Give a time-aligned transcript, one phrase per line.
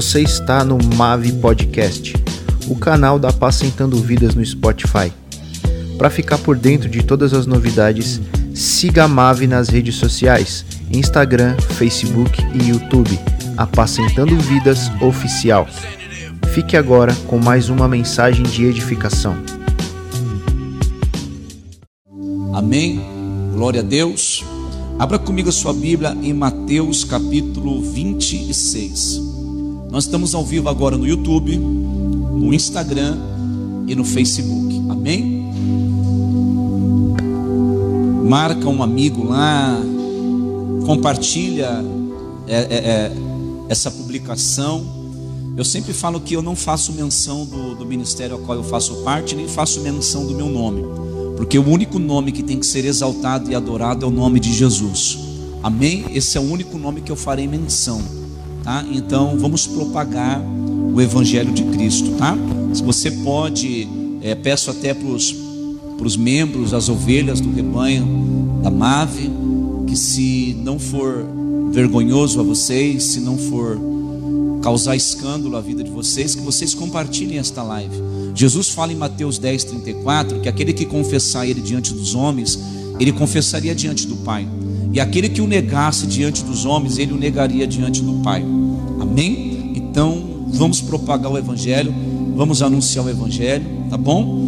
[0.00, 2.14] Você está no Mave Podcast,
[2.68, 5.12] o canal da Apacentando Vidas no Spotify.
[5.98, 8.20] Para ficar por dentro de todas as novidades,
[8.54, 13.18] siga a Mave nas redes sociais, Instagram, Facebook e YouTube,
[13.56, 15.66] Apacentando Vidas Oficial.
[16.54, 19.36] Fique agora com mais uma mensagem de edificação.
[22.54, 23.00] Amém.
[23.52, 24.44] Glória a Deus.
[24.96, 29.27] Abra comigo a sua Bíblia em Mateus capítulo 26.
[29.90, 33.16] Nós estamos ao vivo agora no YouTube, no Instagram
[33.86, 34.82] e no Facebook.
[34.88, 35.50] Amém?
[38.28, 39.80] Marca um amigo lá,
[40.84, 41.82] compartilha
[42.46, 43.12] é, é, é,
[43.70, 44.84] essa publicação.
[45.56, 48.96] Eu sempre falo que eu não faço menção do, do ministério ao qual eu faço
[48.96, 50.84] parte, nem faço menção do meu nome,
[51.36, 54.52] porque o único nome que tem que ser exaltado e adorado é o nome de
[54.52, 55.18] Jesus.
[55.62, 56.04] Amém?
[56.12, 58.00] Esse é o único nome que eu farei menção,
[58.68, 58.84] tá?
[58.92, 60.42] Então vamos propagar
[60.94, 62.36] o Evangelho de Cristo, tá?
[62.74, 63.88] Se você pode,
[64.20, 69.30] é, peço até para os membros, as ovelhas do rebanho da MAVE,
[69.86, 71.24] que se não for
[71.70, 73.80] vergonhoso a vocês, se não for
[74.62, 77.96] causar escândalo à vida de vocês, que vocês compartilhem esta live.
[78.34, 82.58] Jesus fala em Mateus 10, 34 que aquele que confessar ele diante dos homens,
[83.00, 84.46] ele confessaria diante do Pai.
[84.92, 88.44] E aquele que o negasse diante dos homens, ele o negaria diante do Pai.
[89.00, 89.72] Amém?
[89.76, 91.94] Então, vamos propagar o Evangelho,
[92.36, 94.46] vamos anunciar o Evangelho, tá bom?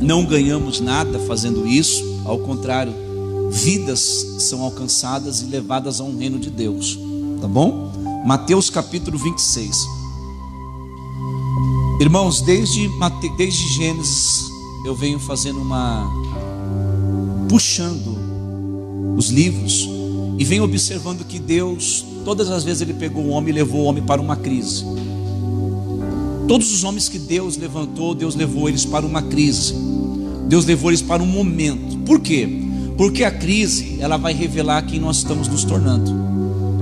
[0.00, 2.92] Não ganhamos nada fazendo isso, ao contrário,
[3.50, 4.00] vidas
[4.38, 6.98] são alcançadas e levadas a um reino de Deus,
[7.40, 7.92] tá bom?
[8.24, 9.86] Mateus capítulo 26.
[12.00, 12.88] Irmãos, desde,
[13.36, 14.48] desde Gênesis
[14.84, 16.08] eu venho fazendo uma.
[17.48, 18.16] puxando
[19.16, 19.88] os livros
[20.38, 23.84] e venho observando que Deus, todas as vezes, Ele pegou o homem e levou o
[23.84, 24.84] homem para uma crise.
[26.46, 29.74] Todos os homens que Deus levantou, Deus levou eles para uma crise.
[30.46, 31.96] Deus levou eles para um momento.
[32.00, 32.46] Por quê?
[32.98, 36.12] Porque a crise, ela vai revelar quem nós estamos nos tornando.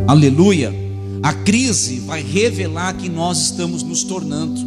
[0.09, 0.75] Aleluia.
[1.22, 4.60] A crise vai revelar quem nós estamos nos tornando.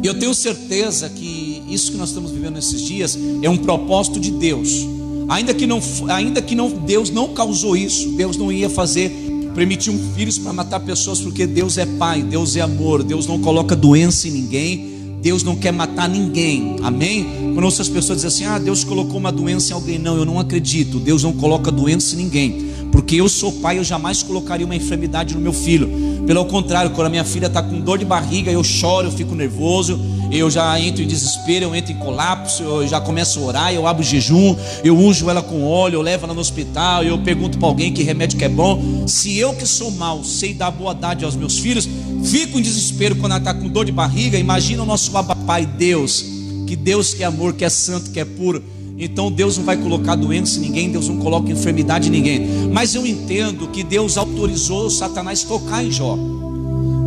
[0.00, 4.20] E eu tenho certeza que isso que nós estamos vivendo nesses dias é um propósito
[4.20, 4.86] de Deus.
[5.28, 9.27] Ainda que não, ainda que não Deus não causou isso, Deus não ia fazer
[9.58, 13.40] permitir um vírus para matar pessoas, porque Deus é Pai, Deus é amor, Deus não
[13.40, 17.26] coloca doença em ninguém, Deus não quer matar ninguém, amém?
[17.54, 20.24] Quando ouço as pessoas dizem assim: ah, Deus colocou uma doença em alguém, não, eu
[20.24, 24.64] não acredito, Deus não coloca doença em ninguém, porque eu sou pai, eu jamais colocaria
[24.64, 25.90] uma enfermidade no meu filho,
[26.24, 29.34] pelo contrário, quando a minha filha está com dor de barriga, eu choro, eu fico
[29.34, 29.98] nervoso,
[30.30, 33.86] eu já entro em desespero, eu entro em colapso, eu já começo a orar, eu
[33.86, 37.68] abro jejum, eu unjo ela com óleo, eu levo ela no hospital, eu pergunto para
[37.68, 39.06] alguém que remédio que é bom.
[39.06, 41.88] Se eu que sou mal sei dar boa idade aos meus filhos,
[42.24, 44.38] fico em desespero quando ela está com dor de barriga.
[44.38, 46.24] Imagina o nosso papai Deus,
[46.66, 48.62] que Deus que é amor, que é santo, que é puro.
[48.98, 52.40] Então Deus não vai colocar doença em ninguém, Deus não coloca enfermidade em ninguém.
[52.72, 56.18] Mas eu entendo que Deus autorizou Satanás tocar em Jó.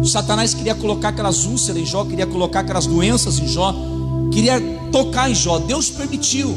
[0.04, 3.74] Satanás queria colocar aquelas úlceras em Jó, queria colocar aquelas doenças em Jó,
[4.32, 4.60] queria
[4.92, 5.60] tocar em Jó.
[5.60, 6.54] Deus permitiu.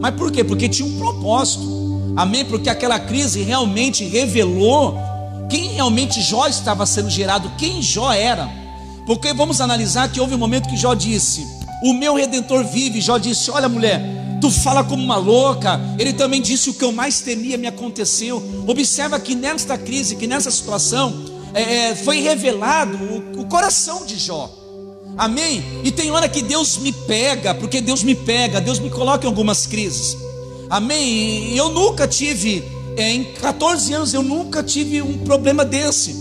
[0.00, 0.44] Mas por quê?
[0.44, 2.14] Porque tinha um propósito.
[2.16, 2.44] Amém?
[2.44, 4.96] Porque aquela crise realmente revelou
[5.48, 8.48] quem realmente Jó estava sendo gerado, quem Jó era.
[9.06, 11.46] Porque vamos analisar que houve um momento que Jó disse:
[11.82, 13.00] O meu redentor vive.
[13.00, 14.02] Jó disse: Olha, mulher,
[14.40, 15.80] tu fala como uma louca.
[15.98, 18.42] Ele também disse: O que eu mais temia me aconteceu.
[18.66, 21.14] Observa que nesta crise, que nessa situação,
[21.56, 24.52] é, é, foi revelado o, o coração de Jó.
[25.16, 25.64] Amém?
[25.82, 29.28] E tem hora que Deus me pega, porque Deus me pega, Deus me coloca em
[29.28, 30.18] algumas crises.
[30.68, 31.56] Amém?
[31.56, 32.62] Eu nunca tive,
[32.98, 36.14] é, em 14 anos, eu nunca tive um problema desse.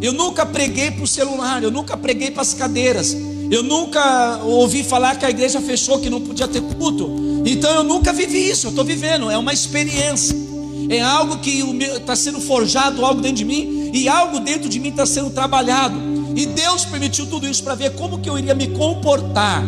[0.00, 3.14] Eu nunca preguei para o celular, eu nunca preguei para as cadeiras.
[3.50, 7.42] Eu nunca ouvi falar que a igreja fechou, que não podia ter culto.
[7.44, 10.47] Então eu nunca vivi isso, eu estou vivendo, é uma experiência.
[10.88, 14.88] É algo que está sendo forjado, algo dentro de mim, e algo dentro de mim
[14.88, 15.98] está sendo trabalhado.
[16.34, 19.62] E Deus permitiu tudo isso para ver como que eu iria me comportar.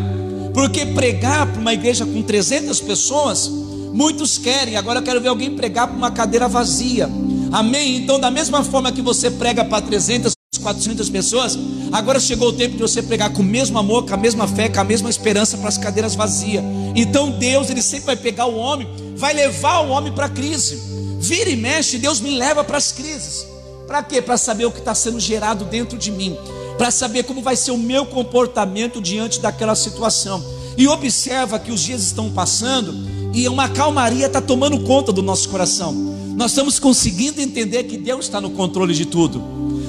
[0.55, 3.49] Porque pregar para uma igreja com 300 pessoas,
[3.93, 4.77] muitos querem.
[4.77, 7.09] Agora eu quero ver alguém pregar para uma cadeira vazia.
[7.53, 7.97] Amém?
[7.97, 11.59] Então, da mesma forma que você prega para 300, 400 pessoas,
[11.91, 14.69] agora chegou o tempo de você pregar com o mesmo amor, com a mesma fé,
[14.69, 16.63] com a mesma esperança para as cadeiras vazias.
[16.95, 20.79] Então, Deus, Ele sempre vai pegar o homem, vai levar o homem para a crise.
[21.21, 23.47] Vira e mexe, Deus me leva para as crises.
[23.87, 24.23] Para quê?
[24.23, 26.35] Para saber o que está sendo gerado dentro de mim,
[26.79, 30.43] para saber como vai ser o meu comportamento diante daquela situação.
[30.79, 32.95] E observa que os dias estão passando
[33.35, 35.93] e uma calmaria está tomando conta do nosso coração.
[36.37, 39.43] Nós estamos conseguindo entender que Deus está no controle de tudo.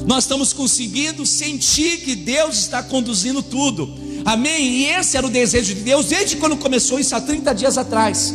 [0.06, 3.90] Nós estamos conseguindo sentir que Deus está conduzindo tudo.
[4.26, 4.68] Amém?
[4.68, 8.34] E esse era o desejo de Deus desde quando começou isso há 30 dias atrás.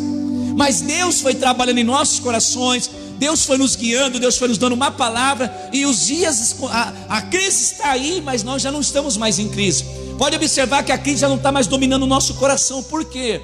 [0.56, 4.72] Mas Deus foi trabalhando em nossos corações, Deus foi nos guiando, Deus foi nos dando
[4.72, 9.18] uma palavra, e os dias, a, a crise está aí, mas nós já não estamos
[9.18, 9.84] mais em crise.
[10.16, 13.38] Pode observar que a crise já não está mais dominando o nosso coração, por quê?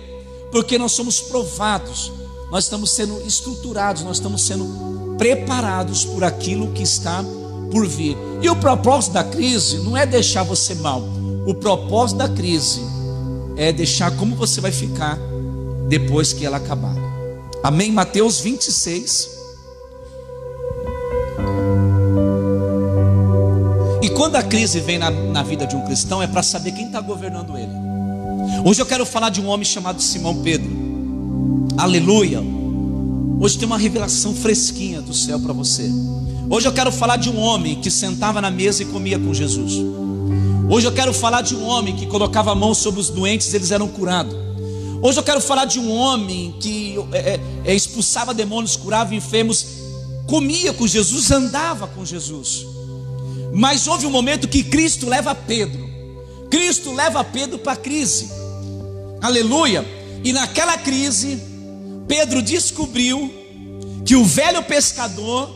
[0.51, 2.11] Porque nós somos provados,
[2.51, 7.23] nós estamos sendo estruturados, nós estamos sendo preparados por aquilo que está
[7.71, 8.17] por vir.
[8.41, 11.03] E o propósito da crise não é deixar você mal,
[11.47, 12.81] o propósito da crise
[13.55, 15.19] é deixar como você vai ficar
[15.89, 16.95] depois que ela acabar.
[17.63, 17.93] Amém?
[17.93, 19.31] Mateus 26.
[24.03, 26.87] E quando a crise vem na, na vida de um cristão, é para saber quem
[26.87, 27.73] está governando ele.
[28.65, 30.71] Hoje eu quero falar de um homem chamado Simão Pedro.
[31.77, 32.41] Aleluia.
[33.41, 35.91] Hoje tem uma revelação fresquinha do céu para você.
[36.51, 39.75] Hoje eu quero falar de um homem que sentava na mesa e comia com Jesus.
[40.69, 43.57] Hoje eu quero falar de um homem que colocava a mão sobre os doentes e
[43.57, 44.42] eles eram curados.
[45.05, 49.67] Hoje eu quero falar de um homem que é, é, é, expulsava demônios, curava enfermos,
[50.29, 52.65] comia com Jesus, andava com Jesus.
[53.53, 55.91] Mas houve um momento que Cristo leva Pedro.
[56.49, 58.31] Cristo leva Pedro para a crise.
[59.21, 59.85] Aleluia.
[60.23, 61.37] E naquela crise,
[62.07, 63.29] Pedro descobriu
[64.07, 65.51] que o velho pescador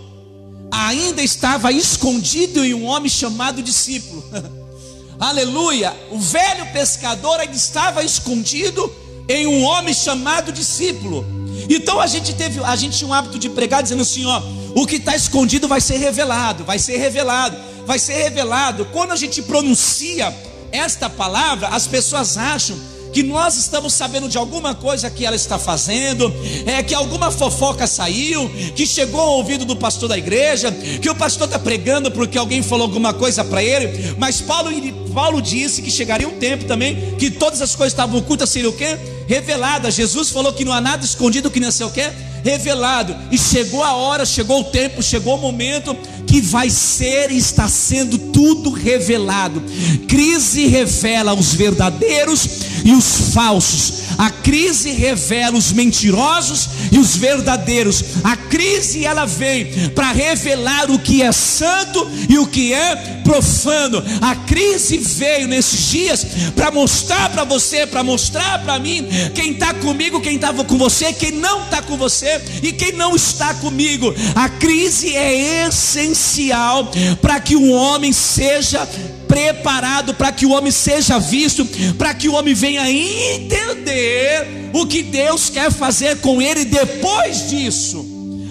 [0.73, 4.25] ainda estava escondido em um homem chamado discípulo.
[5.21, 5.95] Aleluia.
[6.11, 11.27] O velho pescador ainda estava escondido em um homem chamado discípulo.
[11.69, 14.43] Então a gente teve, a gente tinha um hábito de pregar dizendo assim, ó,
[14.75, 17.57] o que está escondido vai ser revelado, vai ser revelado,
[17.87, 18.85] vai ser revelado.
[18.87, 20.35] Quando a gente pronuncia
[20.71, 22.79] esta palavra, as pessoas acham
[23.13, 26.31] que nós estamos sabendo de alguma coisa que ela está fazendo,
[26.67, 31.15] é que alguma fofoca saiu, que chegou ao ouvido do pastor da igreja, que o
[31.15, 34.71] pastor está pregando porque alguém falou alguma coisa para ele, mas Paulo,
[35.17, 38.73] Paulo disse que chegaria um tempo também que todas as coisas estavam ocultas, seria o
[38.75, 38.99] quê?
[39.27, 39.95] Reveladas.
[39.95, 42.11] Jesus falou que não há nada escondido que não sei o quê?
[42.45, 43.17] Revelado.
[43.33, 45.97] E chegou a hora, chegou o tempo, chegou o momento
[46.27, 49.63] que vai ser e está sendo tudo revelado.
[50.07, 52.47] Crise revela os verdadeiros
[52.85, 54.07] e os falsos.
[54.19, 58.03] A crise revela os mentirosos e os verdadeiros.
[58.25, 64.03] A crise ela vem para revelar o que é santo e o que é profano.
[64.21, 69.75] A crise veio nesses dias para mostrar para você, para mostrar para mim quem está
[69.75, 74.15] comigo, quem estava com você, quem não está com você e quem não está comigo.
[74.35, 78.87] A crise é essencial para que o homem seja
[79.27, 81.67] preparado para que o homem seja visto,
[81.99, 88.05] para que o homem venha entender o que Deus quer fazer com ele depois disso.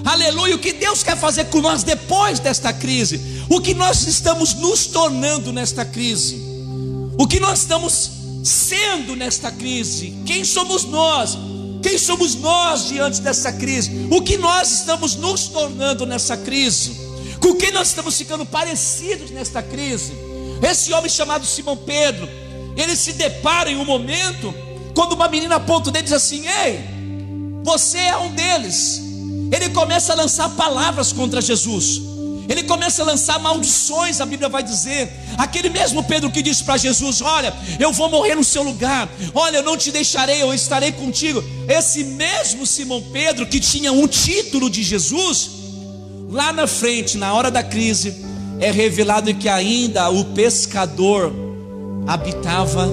[0.03, 3.19] Aleluia, o que Deus quer fazer com nós depois desta crise,
[3.49, 6.44] o que nós estamos nos tornando nesta crise,
[7.17, 8.11] o que nós estamos
[8.43, 11.37] sendo nesta crise, quem somos nós,
[11.81, 16.95] quem somos nós diante dessa crise, o que nós estamos nos tornando nessa crise,
[17.39, 20.13] com quem nós estamos ficando parecidos nesta crise.
[20.61, 22.27] Esse homem chamado Simão Pedro,
[22.75, 24.53] ele se depara em um momento,
[24.93, 26.83] quando uma menina aponta dele e diz assim: Ei,
[27.63, 29.01] você é um deles.
[29.51, 32.01] Ele começa a lançar palavras contra Jesus.
[32.47, 35.11] Ele começa a lançar maldições, a Bíblia vai dizer.
[35.37, 39.09] Aquele mesmo Pedro que disse para Jesus: Olha, eu vou morrer no seu lugar.
[39.33, 41.43] Olha, eu não te deixarei, eu estarei contigo.
[41.67, 45.49] Esse mesmo Simão Pedro que tinha um título de Jesus,
[46.29, 48.23] lá na frente, na hora da crise,
[48.59, 51.33] é revelado que ainda o pescador
[52.07, 52.87] habitava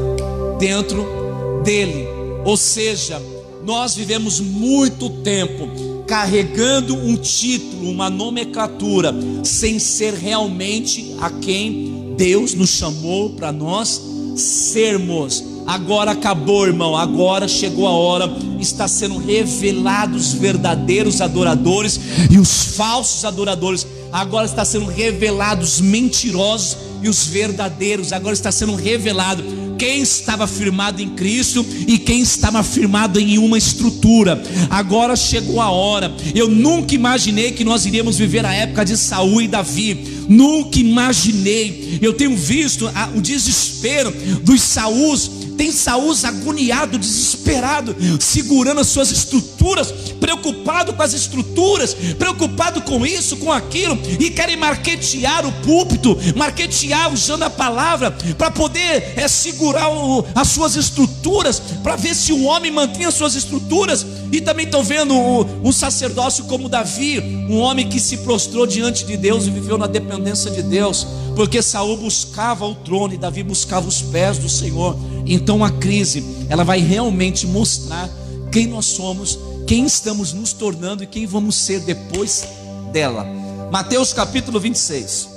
[0.59, 2.07] dentro dele.
[2.45, 3.21] Ou seja,
[3.63, 12.53] nós vivemos muito tempo carregando um título, uma nomenclatura, sem ser realmente a quem Deus
[12.53, 13.99] nos chamou para nós
[14.37, 15.43] sermos.
[15.67, 16.95] Agora acabou, irmão.
[16.95, 18.31] Agora chegou a hora.
[18.61, 21.99] Está sendo revelados os verdadeiros adoradores
[22.31, 28.53] e os falsos adoradores agora está sendo revelado os mentirosos e os verdadeiros, agora está
[28.53, 29.43] sendo revelado
[29.83, 34.41] quem estava firmado em Cristo e quem estava firmado em uma estrutura.
[34.71, 36.15] Agora chegou a hora.
[36.37, 40.23] Eu nunca imaginei que nós iríamos viver a época de Saul e Davi.
[40.29, 41.99] Nunca imaginei.
[42.01, 49.93] Eu tenho visto o desespero dos Saús tem Saúl agoniado, desesperado, segurando as suas estruturas,
[50.21, 57.13] preocupado com as estruturas, preocupado com isso, com aquilo, e querem marquetear o púlpito, marquetear
[57.13, 62.45] usando a palavra, para poder é, segurar o, as suas estruturas, para ver se o
[62.45, 67.89] homem mantém as suas estruturas, e também estão vendo um sacerdócio como Davi, um homem
[67.89, 71.07] que se prostrou diante de Deus e viveu na dependência de Deus,
[71.37, 74.97] porque Saul buscava o trono e Davi buscava os pés do Senhor.
[75.27, 78.09] Então a crise, ela vai realmente mostrar
[78.51, 82.47] quem nós somos, quem estamos nos tornando e quem vamos ser depois
[82.93, 83.27] dela.
[83.71, 85.31] Mateus capítulo 26.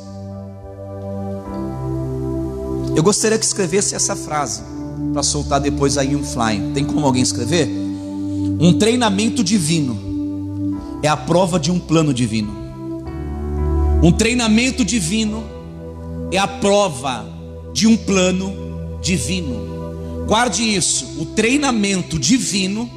[2.95, 4.63] Eu gostaria que escrevesse essa frase
[5.11, 6.71] para soltar depois aí um fly.
[6.73, 7.67] Tem como alguém escrever?
[7.67, 12.53] Um treinamento divino é a prova de um plano divino.
[14.01, 15.43] Um treinamento divino
[16.31, 17.25] é a prova
[17.73, 18.53] de um plano
[19.01, 19.74] divino.
[20.25, 22.89] Guarde isso: o treinamento divino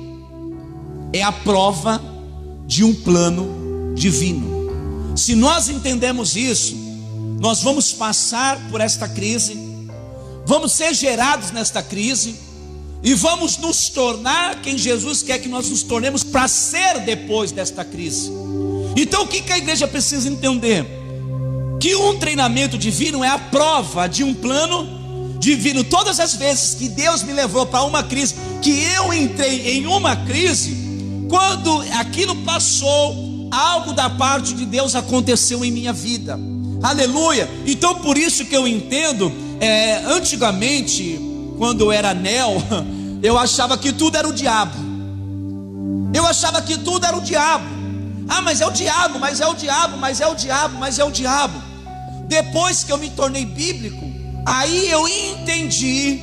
[1.13, 2.03] é a prova
[2.67, 5.17] de um plano divino.
[5.17, 6.77] Se nós entendemos isso,
[7.41, 9.57] nós vamos passar por esta crise,
[10.47, 12.35] vamos ser gerados nesta crise
[13.03, 17.85] e vamos nos tornar quem Jesus quer que nós nos tornemos para ser depois desta
[17.85, 18.31] crise.
[18.97, 20.85] Então o que a igreja precisa entender?
[21.81, 24.98] Que um treinamento divino é a prova de um plano divino.
[25.89, 30.17] Todas as vezes que Deus me levou para uma crise, que eu entrei em uma
[30.17, 30.77] crise,
[31.29, 36.39] quando aquilo passou, algo da parte de Deus aconteceu em minha vida.
[36.83, 37.49] Aleluia.
[37.67, 41.19] Então por isso que eu entendo, é, antigamente,
[41.57, 42.63] quando eu era anel,
[43.23, 44.77] eu achava que tudo era o diabo.
[46.15, 47.65] Eu achava que tudo era o diabo.
[48.29, 51.05] Ah, mas é o diabo, mas é o diabo, mas é o diabo, mas é
[51.05, 51.63] o diabo.
[52.27, 54.08] Depois que eu me tornei bíblico,
[54.49, 56.21] Aí eu entendi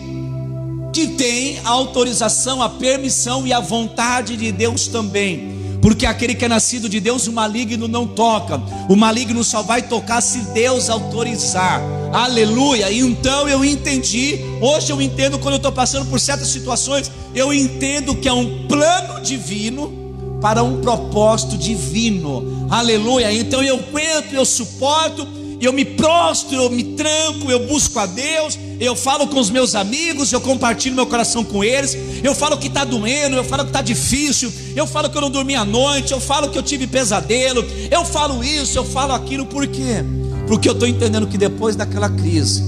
[0.91, 5.53] que tem a autorização, a permissão e a vontade de Deus também.
[5.79, 8.59] Porque aquele que é nascido de Deus, o maligno não toca.
[8.89, 11.79] O maligno só vai tocar se Deus autorizar.
[12.11, 12.91] Aleluia.
[12.91, 14.39] Então eu entendi.
[14.59, 17.11] Hoje eu entendo quando eu estou passando por certas situações.
[17.35, 19.93] Eu entendo que é um plano divino
[20.41, 22.67] para um propósito divino.
[22.71, 23.31] Aleluia.
[23.31, 25.27] Então eu aguento, eu suporto
[25.61, 29.75] eu me prostro, eu me tranco, eu busco a Deus, eu falo com os meus
[29.75, 33.69] amigos, eu compartilho meu coração com eles, eu falo que está doendo, eu falo que
[33.69, 36.87] está difícil, eu falo que eu não dormi à noite, eu falo que eu tive
[36.87, 40.03] pesadelo, eu falo isso, eu falo aquilo, por quê?
[40.47, 42.63] Porque eu estou entendendo que depois daquela crise,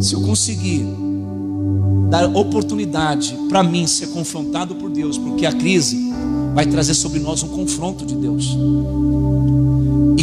[0.00, 0.86] se eu conseguir
[2.08, 6.12] dar oportunidade para mim ser confrontado por Deus, porque a crise
[6.54, 8.56] vai trazer sobre nós um confronto de Deus.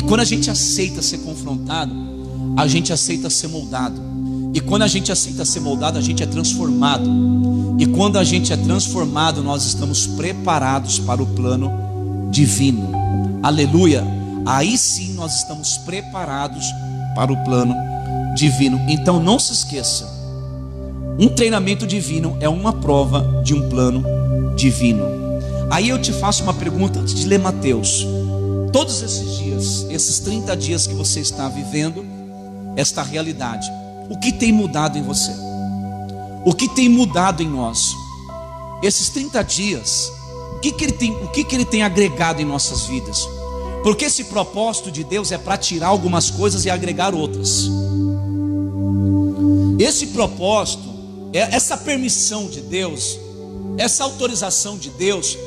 [0.08, 1.94] Quando a gente aceita ser confrontado,
[2.58, 4.02] a gente aceita ser moldado.
[4.54, 7.10] E quando a gente aceita ser moldado, a gente é transformado.
[7.80, 11.72] E quando a gente é transformado, nós estamos preparados para o plano
[12.30, 12.92] divino.
[13.42, 14.04] Aleluia.
[14.46, 16.66] Aí sim nós estamos preparados
[17.16, 17.74] para o plano
[18.36, 18.80] divino.
[18.88, 20.08] Então não se esqueça.
[21.20, 24.04] Um treinamento divino é uma prova de um plano
[24.56, 25.06] divino.
[25.70, 28.06] Aí eu te faço uma pergunta antes de ler Mateus.
[28.74, 32.04] Todos esses dias, esses 30 dias que você está vivendo,
[32.76, 33.70] esta realidade,
[34.10, 35.32] o que tem mudado em você?
[36.44, 37.94] O que tem mudado em nós?
[38.82, 40.12] Esses 30 dias,
[40.58, 43.30] o que, que, ele, tem, o que, que ele tem agregado em nossas vidas?
[43.84, 47.70] Porque esse propósito de Deus é para tirar algumas coisas e agregar outras.
[49.78, 50.94] Esse propósito,
[51.32, 53.20] é essa permissão de Deus,
[53.78, 55.38] essa autorização de Deus,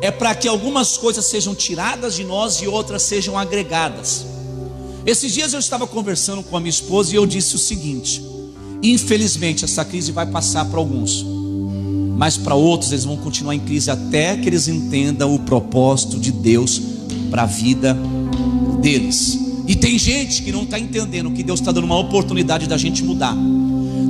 [0.00, 4.26] é para que algumas coisas sejam tiradas de nós e outras sejam agregadas.
[5.04, 8.22] Esses dias eu estava conversando com a minha esposa e eu disse o seguinte:
[8.82, 11.24] infelizmente essa crise vai passar para alguns,
[12.16, 16.32] mas para outros eles vão continuar em crise até que eles entendam o propósito de
[16.32, 16.80] Deus
[17.30, 17.96] para a vida
[18.80, 19.38] deles.
[19.66, 23.02] E tem gente que não está entendendo que Deus está dando uma oportunidade da gente
[23.02, 23.36] mudar.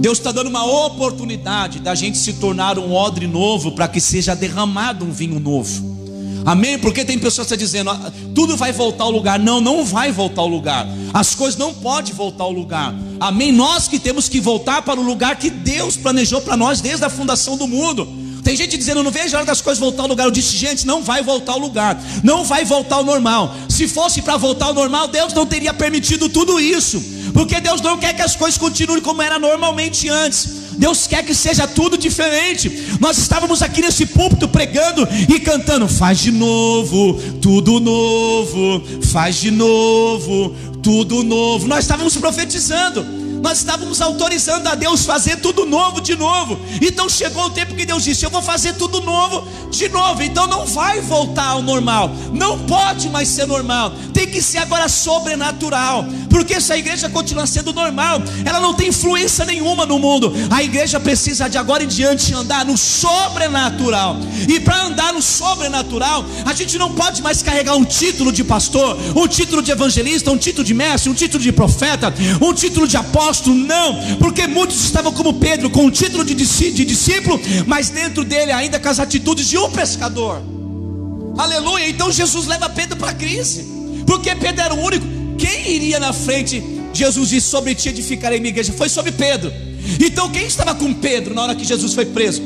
[0.07, 4.37] Deus está dando uma oportunidade da gente se tornar um odre novo para que seja
[4.37, 5.97] derramado um vinho novo.
[6.45, 6.79] Amém?
[6.79, 9.37] Porque tem pessoas que estão dizendo, ah, tudo vai voltar ao lugar.
[9.37, 10.87] Não, não vai voltar ao lugar.
[11.13, 12.95] As coisas não podem voltar ao lugar.
[13.19, 13.51] Amém?
[13.51, 17.11] Nós que temos que voltar para o lugar que Deus planejou para nós desde a
[17.11, 18.07] fundação do mundo.
[18.45, 20.23] Tem gente dizendo, não vejo a hora das coisas voltar ao lugar.
[20.27, 22.01] Eu disse, gente, não vai voltar ao lugar.
[22.23, 23.53] Não vai voltar ao normal.
[23.69, 27.03] Se fosse para voltar ao normal, Deus não teria permitido tudo isso.
[27.37, 30.49] Porque Deus não quer que as coisas continuem como era normalmente antes.
[30.79, 32.97] Deus quer que seja tudo diferente.
[32.99, 39.51] Nós estávamos aqui nesse púlpito pregando e cantando: faz de novo, tudo novo, faz de
[39.51, 41.69] novo, tudo novo.
[41.69, 43.05] Nós estávamos profetizando.
[43.43, 46.59] Nós estávamos autorizando a Deus fazer tudo novo de novo.
[46.81, 50.23] Então chegou o tempo que Deus disse: Eu vou fazer tudo novo de novo.
[50.23, 54.89] Então não vai voltar ao normal, não pode mais ser normal, tem que ser agora
[54.89, 60.33] sobrenatural, porque se a igreja continua sendo normal, ela não tem influência nenhuma no mundo.
[60.51, 64.17] A igreja precisa de agora em diante andar no sobrenatural,
[64.49, 68.97] e para andar no sobrenatural, a gente não pode mais carregar um título de pastor,
[69.15, 72.97] um título de evangelista, um título de mestre, um título de profeta, um título de
[72.97, 78.53] apóstolo, não, porque muitos estavam como Pedro, com o título de discípulo, mas dentro dele
[78.53, 80.43] ainda com as atitudes de um pescador.
[81.37, 81.89] Aleluia.
[81.89, 83.67] Então Jesus leva Pedro para a crise,
[84.07, 85.05] porque Pedro era o único.
[85.39, 86.63] Quem iria na frente?
[86.93, 88.73] Jesus disse: Sobre ti edificarei minha igreja.
[88.73, 89.53] Foi sobre Pedro.
[90.05, 92.43] Então quem estava com Pedro na hora que Jesus foi preso?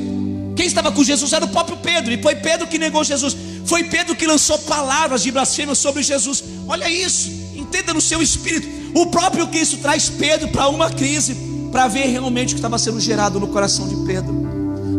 [0.56, 3.36] Quem estava com Jesus era o próprio Pedro, e foi Pedro que negou Jesus.
[3.64, 6.42] Foi Pedro que lançou palavras de blasfêmia sobre Jesus.
[6.66, 8.79] Olha isso, entenda no seu espírito.
[8.94, 11.36] O próprio Cristo traz Pedro para uma crise,
[11.70, 14.34] para ver realmente o que estava sendo gerado no coração de Pedro.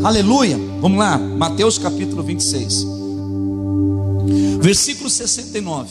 [0.04, 0.58] Aleluia.
[0.80, 2.86] Vamos lá, Mateus capítulo 26,
[4.62, 5.90] versículo 69.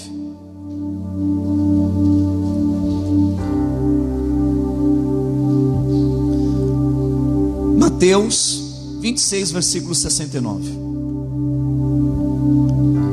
[7.76, 8.62] Mateus
[9.00, 10.70] 26, versículo 69.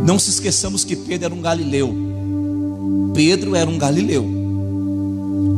[0.06, 1.94] Não se esqueçamos que Pedro era um galileu.
[3.14, 4.37] Pedro era um galileu.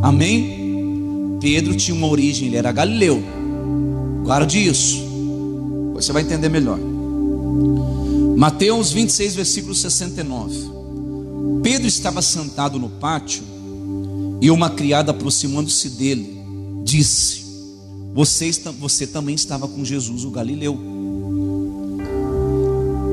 [0.01, 1.38] Amém?
[1.41, 3.22] Pedro tinha uma origem, ele era galileu.
[4.24, 4.98] Guarde isso.
[5.94, 6.79] Você vai entender melhor.
[8.38, 10.56] Mateus 26, versículo 69.
[11.62, 13.44] Pedro estava sentado no pátio
[14.41, 16.39] e uma criada aproximando-se dele
[16.84, 17.44] disse:
[18.13, 20.77] você, você também estava com Jesus, o Galileu.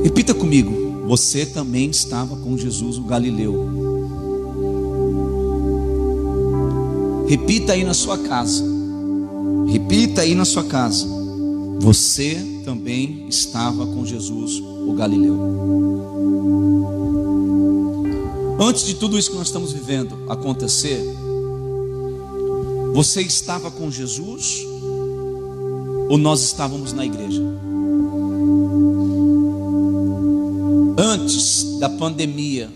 [0.03, 3.86] Repita comigo: você também estava com Jesus, o Galileu.
[7.29, 8.65] Repita aí na sua casa.
[9.67, 11.07] Repita aí na sua casa.
[11.81, 15.37] Você também estava com Jesus, o Galileu.
[18.59, 21.03] Antes de tudo isso que nós estamos vivendo acontecer,
[22.95, 24.65] você estava com Jesus
[26.09, 27.43] ou nós estávamos na igreja?
[30.97, 32.71] antes da pandemia,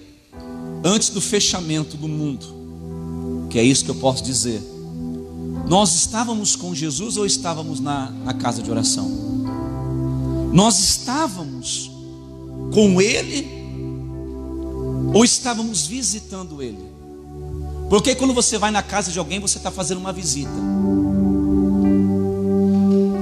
[0.84, 2.46] antes do fechamento do mundo,
[3.50, 4.62] que é isso que eu posso dizer,
[5.68, 9.10] nós estávamos com Jesus ou estávamos na, na casa de oração?
[10.52, 11.90] Nós estávamos
[12.72, 13.48] com Ele
[15.12, 16.90] ou estávamos visitando Ele?
[17.88, 20.50] Porque quando você vai na casa de alguém, você está fazendo uma visita.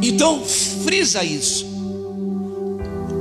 [0.03, 1.67] Então, frisa isso.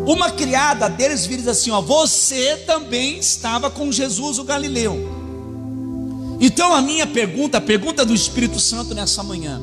[0.05, 5.16] Uma criada deles vira assim: ó, você também estava com Jesus o Galileu.
[6.39, 9.61] Então a minha pergunta, a pergunta do Espírito Santo nessa manhã: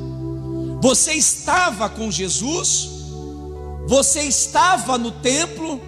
[0.81, 2.91] você estava com Jesus?
[3.87, 5.81] Você estava no templo?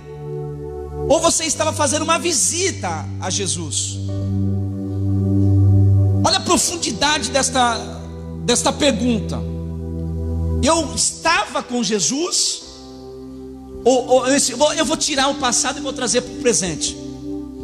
[1.08, 3.98] Ou você estava fazendo uma visita a Jesus?
[6.24, 7.78] Olha a profundidade desta,
[8.44, 9.40] desta pergunta.
[10.62, 12.62] Eu estava com Jesus?
[13.84, 14.26] Ou, ou,
[14.74, 16.96] eu vou tirar o passado e vou trazer para o presente.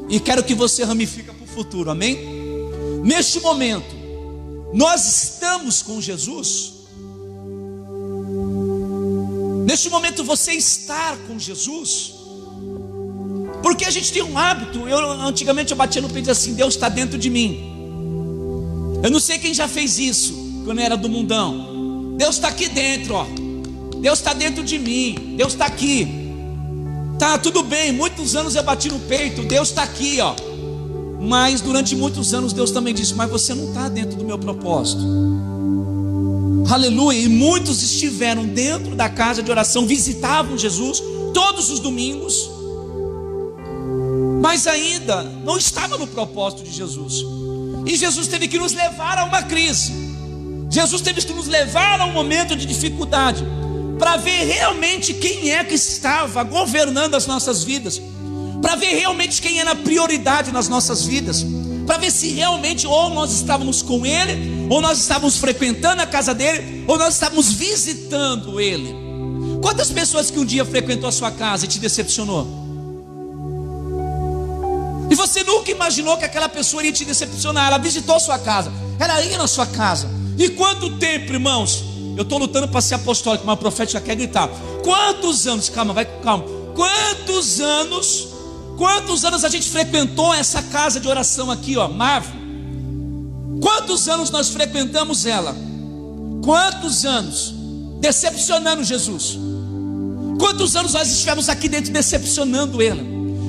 [0.08, 2.41] E quero que você ramifica para o futuro, amém?
[3.02, 3.94] Neste momento,
[4.72, 6.72] nós estamos com Jesus.
[9.66, 12.14] Neste momento, você estar com Jesus.
[13.62, 14.88] Porque a gente tem um hábito.
[14.88, 17.72] Eu antigamente eu batia no peito assim: Deus está dentro de mim.
[19.02, 20.34] Eu não sei quem já fez isso
[20.64, 22.14] quando era do mundão.
[22.16, 23.26] Deus está aqui dentro, ó.
[24.00, 26.08] Deus está dentro de mim, Deus está aqui.
[27.18, 30.34] Tá tudo bem, muitos anos eu bati no peito, Deus está aqui, ó.
[31.22, 35.02] Mas durante muitos anos Deus também disse: Mas você não está dentro do meu propósito.
[36.68, 37.18] Aleluia.
[37.18, 42.50] E muitos estiveram dentro da casa de oração, visitavam Jesus todos os domingos,
[44.40, 47.24] mas ainda não estava no propósito de Jesus.
[47.86, 49.92] E Jesus teve que nos levar a uma crise.
[50.70, 53.44] Jesus teve que nos levar a um momento de dificuldade
[53.98, 58.00] para ver realmente quem é que estava governando as nossas vidas,
[58.62, 61.44] para ver realmente quem era a prioridade nas nossas vidas,
[61.84, 66.32] para ver se realmente ou nós estávamos com Ele, ou nós estávamos frequentando a casa
[66.32, 68.94] dele, ou nós estávamos visitando Ele.
[69.60, 72.62] Quantas pessoas que um dia frequentou a sua casa e te decepcionou?
[75.10, 77.66] E você nunca imaginou que aquela pessoa iria te decepcionar.
[77.66, 80.08] Ela visitou sua casa, ela ia na sua casa.
[80.38, 81.84] E quanto tempo, irmãos,
[82.16, 84.48] eu estou lutando para ser apostólico, mas o profeta já quer gritar.
[84.82, 86.44] Quantos anos, calma, vai calma.
[86.74, 88.28] Quantos anos,
[88.76, 92.42] quantos anos a gente frequentou essa casa de oração aqui, ó, Marvel?
[93.60, 95.54] Quantos anos nós frequentamos ela?
[96.44, 97.54] Quantos anos
[98.00, 99.38] decepcionando Jesus?
[100.38, 103.02] Quantos anos nós estivemos aqui dentro decepcionando Ele?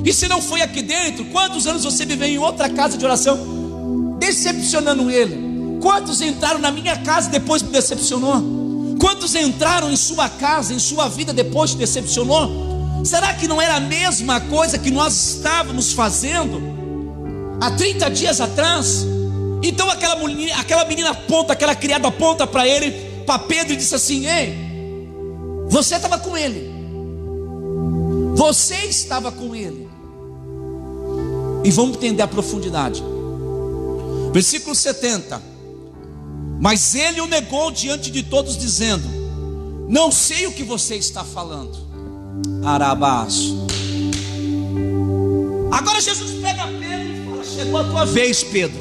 [0.06, 4.18] E se não foi aqui dentro, quantos anos você viveu em outra casa de oração
[4.20, 5.80] decepcionando Ele?
[5.82, 8.96] Quantos entraram na minha casa depois me decepcionou?
[9.00, 12.73] Quantos entraram em sua casa, em sua vida depois te decepcionou?
[13.04, 16.62] Será que não era a mesma coisa que nós estávamos fazendo
[17.60, 19.06] há 30 dias atrás?
[19.62, 22.92] Então aquela menina, aquela menina aponta, aquela criada aponta para ele,
[23.26, 24.56] para Pedro e disse assim: Ei,
[25.68, 26.70] você estava com ele,
[28.36, 29.90] você estava com ele.
[31.66, 33.04] E vamos entender a profundidade.
[34.34, 35.42] Versículo 70.
[36.60, 39.08] Mas ele o negou diante de todos, dizendo:
[39.90, 41.83] Não sei o que você está falando.
[42.66, 43.54] Arabás.
[45.72, 48.80] Agora Jesus pega Pedro e fala: Chegou a tua vez, Pedro.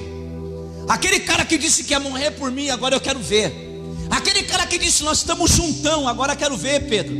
[0.88, 3.52] Aquele cara que disse que ia morrer por mim, agora eu quero ver.
[4.10, 7.14] Aquele cara que disse: Nós estamos juntão, agora eu quero ver, Pedro.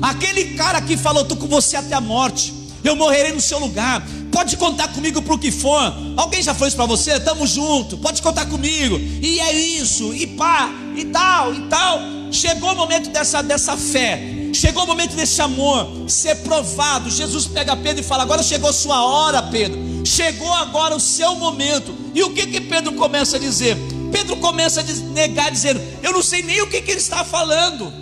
[0.00, 2.52] Aquele cara que falou: Estou com você até a morte,
[2.82, 4.06] eu morrerei no seu lugar.
[4.30, 5.94] Pode contar comigo para o que for.
[6.16, 7.18] Alguém já isso para você?
[7.20, 8.98] Tamo junto, pode contar comigo.
[8.98, 12.00] E é isso, e pá, e tal, e tal.
[12.30, 14.35] Chegou o momento dessa, dessa fé.
[14.56, 17.10] Chegou o momento desse amor ser provado.
[17.10, 19.78] Jesus pega Pedro e fala: Agora chegou sua hora, Pedro.
[20.02, 21.94] Chegou agora o seu momento.
[22.14, 23.76] E o que que Pedro começa a dizer?
[24.10, 27.92] Pedro começa a negar, dizendo: Eu não sei nem o que, que ele está falando.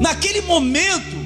[0.00, 1.16] Naquele momento,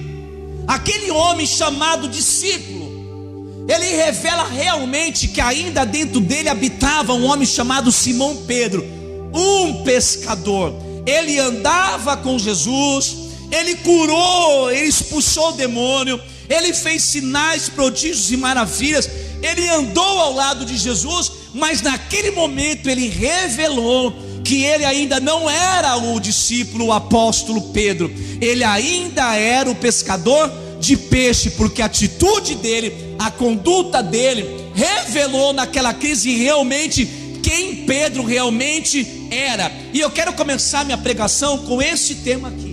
[0.66, 7.90] aquele homem chamado discípulo, ele revela realmente que ainda dentro dele habitava um homem chamado
[7.90, 8.84] Simão Pedro,
[9.32, 10.74] um pescador.
[11.06, 18.36] Ele andava com Jesus, ele curou, ele expulsou o demônio, ele fez sinais, prodígios e
[18.36, 19.08] maravilhas,
[19.42, 24.12] ele andou ao lado de Jesus, mas naquele momento ele revelou
[24.44, 30.50] que ele ainda não era o discípulo, o apóstolo Pedro, ele ainda era o pescador
[30.80, 37.06] de peixe, porque a atitude dele, a conduta dele, revelou naquela crise realmente
[37.42, 39.72] quem Pedro realmente era.
[39.92, 42.67] E eu quero começar minha pregação com esse tema aqui.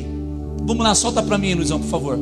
[0.66, 2.20] Vamos lá, solta para mim, Luizão, por favor.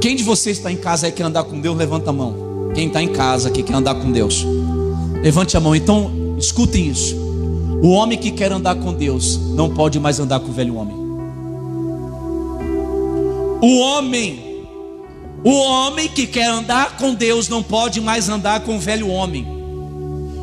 [0.00, 2.72] Quem de vocês está em casa e quer andar com Deus, levanta a mão.
[2.74, 4.44] Quem está em casa que quer andar com Deus,
[5.22, 5.76] levante a mão.
[5.76, 7.14] Então, escutem isso.
[7.80, 10.96] O homem que quer andar com Deus não pode mais andar com o velho homem.
[13.62, 14.66] O homem,
[15.44, 19.46] o homem que quer andar com Deus não pode mais andar com o velho homem.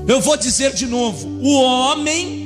[0.08, 2.39] Eu vou dizer de novo: o homem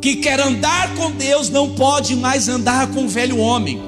[0.00, 3.80] que quer andar com Deus não pode mais andar com o velho homem.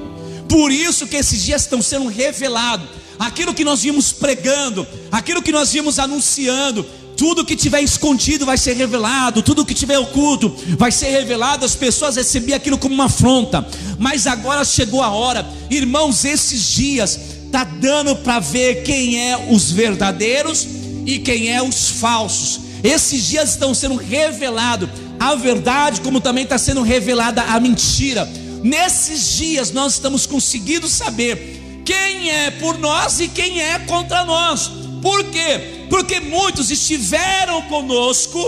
[0.47, 2.87] Por isso que esses dias estão sendo revelados.
[3.17, 8.57] Aquilo que nós vimos pregando, aquilo que nós vimos anunciando, tudo que tiver escondido vai
[8.57, 11.63] ser revelado, tudo que tiver oculto vai ser revelado.
[11.63, 13.65] As pessoas recebiam aquilo como uma afronta,
[13.99, 16.25] mas agora chegou a hora, irmãos.
[16.25, 17.19] Esses dias
[17.51, 20.67] tá dando para ver quem é os verdadeiros
[21.05, 22.59] e quem é os falsos.
[22.83, 24.89] Esses dias estão sendo revelados
[25.21, 28.27] a verdade, como também está sendo revelada a mentira.
[28.63, 34.71] Nesses dias nós estamos conseguindo saber quem é por nós e quem é contra nós.
[34.99, 35.85] Por quê?
[35.91, 38.39] Porque muitos estiveram conosco,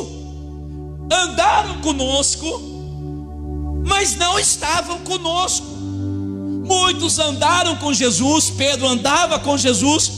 [1.12, 2.60] andaram conosco,
[3.86, 5.68] mas não estavam conosco.
[5.68, 10.12] Muitos andaram com Jesus, Pedro andava com Jesus,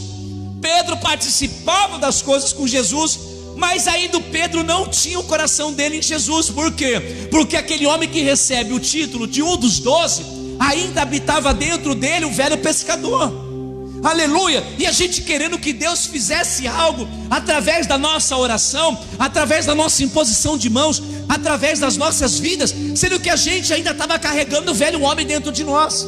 [0.62, 3.20] Pedro participava das coisas com Jesus,
[3.56, 7.28] mas ainda Pedro não tinha o coração dele em Jesus, por quê?
[7.32, 10.26] Porque aquele homem que recebe o título de um dos doze,
[10.60, 13.46] ainda habitava dentro dele o velho pescador.
[14.04, 14.64] Aleluia!
[14.78, 20.04] E a gente querendo que Deus fizesse algo através da nossa oração, através da nossa
[20.04, 24.76] imposição de mãos, através das nossas vidas, sendo que a gente ainda estava carregando o
[24.76, 26.06] velho homem dentro de nós.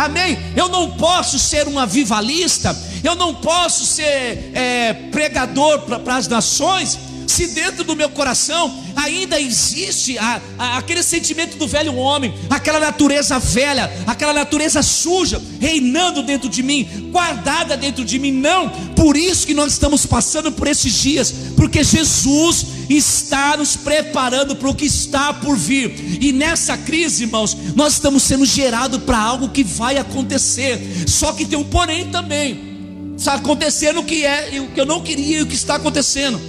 [0.00, 0.38] Amém?
[0.56, 6.98] Eu não posso ser um avivalista, eu não posso ser é, pregador para as nações,
[7.30, 12.80] se dentro do meu coração ainda existe a, a, aquele sentimento do velho homem, aquela
[12.80, 18.32] natureza velha, aquela natureza suja, reinando dentro de mim, guardada dentro de mim.
[18.32, 24.56] Não, por isso que nós estamos passando por esses dias, porque Jesus está nos preparando
[24.56, 29.18] para o que está por vir, e nessa crise, irmãos, nós estamos sendo gerados para
[29.18, 32.68] algo que vai acontecer, só que tem um porém também.
[33.16, 36.40] Está acontecendo o que é, o que eu não queria e o que está acontecendo.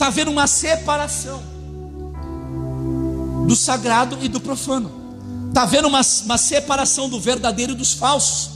[0.00, 1.42] Está havendo uma separação
[3.46, 4.90] do sagrado e do profano.
[5.48, 8.48] Está havendo uma, uma separação do verdadeiro e dos falsos.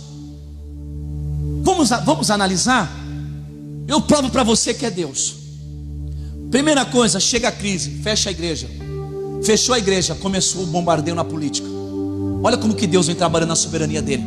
[1.63, 2.91] Vamos, vamos analisar?
[3.87, 5.35] Eu provo para você que é Deus.
[6.51, 8.67] Primeira coisa, chega a crise, fecha a igreja.
[9.45, 11.69] fechou a igreja, começou o bombardeio na política.
[12.43, 14.25] Olha como que Deus vem trabalhando na soberania dele.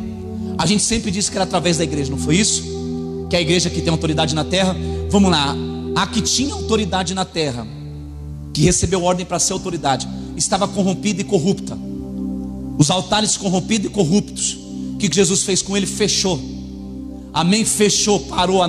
[0.56, 2.62] A gente sempre disse que era através da igreja, não foi isso?
[3.28, 4.76] Que é a igreja que tem autoridade na terra.
[5.10, 5.56] Vamos lá,
[5.98, 7.66] a que tinha autoridade na terra,
[8.54, 11.76] que recebeu ordem para ser autoridade, estava corrompida e corrupta.
[12.78, 14.56] Os altares corrompidos e corruptos.
[14.94, 15.86] O que Jesus fez com ele?
[15.86, 16.40] Fechou.
[17.34, 17.64] Amém?
[17.64, 18.62] Fechou, parou,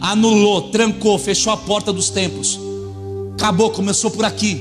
[0.00, 2.58] anulou, trancou, fechou a porta dos templos.
[3.34, 4.58] Acabou, começou por aqui.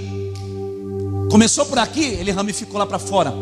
[1.29, 3.33] Começou por aqui, ele ramificou lá para fora.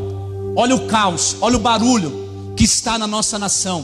[0.56, 3.84] Olha o caos, olha o barulho que está na nossa nação.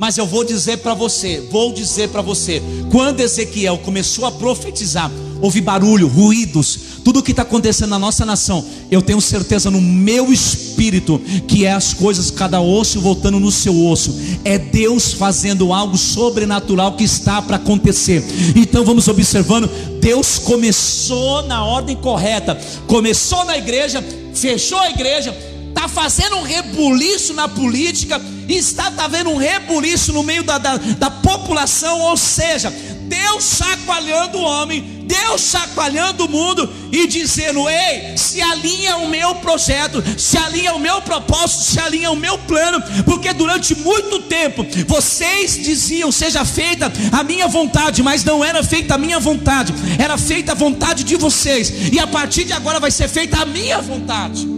[0.00, 5.12] Mas eu vou dizer para você, vou dizer para você, quando Ezequiel começou a profetizar,
[5.42, 9.78] houve barulho, ruídos, tudo o que está acontecendo na nossa nação, eu tenho certeza no
[9.78, 15.70] meu espírito que é as coisas, cada osso voltando no seu osso, é Deus fazendo
[15.70, 18.24] algo sobrenatural que está para acontecer.
[18.56, 19.68] Então vamos observando,
[20.00, 27.32] Deus começou na ordem correta, começou na igreja, fechou a igreja está fazendo um rebuliço
[27.32, 32.70] na política, está tá vendo um rebuliço no meio da, da, da população, ou seja,
[33.10, 39.34] Deus chacoalhando o homem, Deus chacoalhando o mundo e dizendo: Ei, se alinha o meu
[39.36, 44.64] projeto, se alinha o meu propósito, se alinha o meu plano, porque durante muito tempo
[44.86, 50.16] vocês diziam: Seja feita a minha vontade, mas não era feita a minha vontade, era
[50.16, 53.80] feita a vontade de vocês, e a partir de agora vai ser feita a minha
[53.80, 54.49] vontade.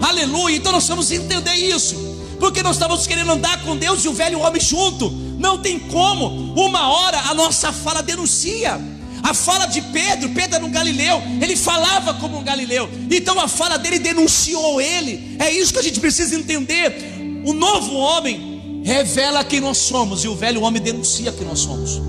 [0.00, 0.56] Aleluia.
[0.56, 1.94] Então nós vamos entender isso.
[2.38, 5.10] Porque nós estamos querendo andar com Deus e o velho homem junto.
[5.10, 6.54] Não tem como.
[6.54, 8.80] Uma hora a nossa fala denuncia.
[9.22, 12.88] A fala de Pedro, Pedro era um galileu, ele falava como um galileu.
[13.10, 15.36] Então a fala dele denunciou ele.
[15.40, 17.42] É isso que a gente precisa entender.
[17.44, 22.00] O novo homem revela quem nós somos e o velho homem denuncia quem nós somos.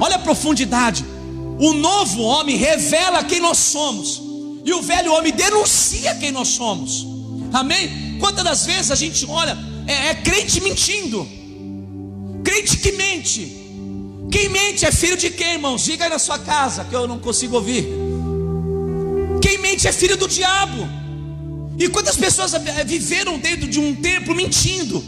[0.00, 1.04] Olha a profundidade.
[1.60, 4.27] O novo homem revela quem nós somos
[4.68, 7.06] e o velho homem denuncia quem nós somos.
[7.54, 8.18] Amém?
[8.20, 11.26] Quantas das vezes a gente olha, é, é crente mentindo,
[12.44, 13.56] crente que mente.
[14.30, 15.82] Quem mente é filho de quem, irmãos?
[15.82, 17.86] Diga aí na sua casa que eu não consigo ouvir.
[19.40, 20.86] Quem mente é filho do diabo.
[21.78, 22.52] E quantas pessoas
[22.84, 25.02] viveram dentro de um templo mentindo,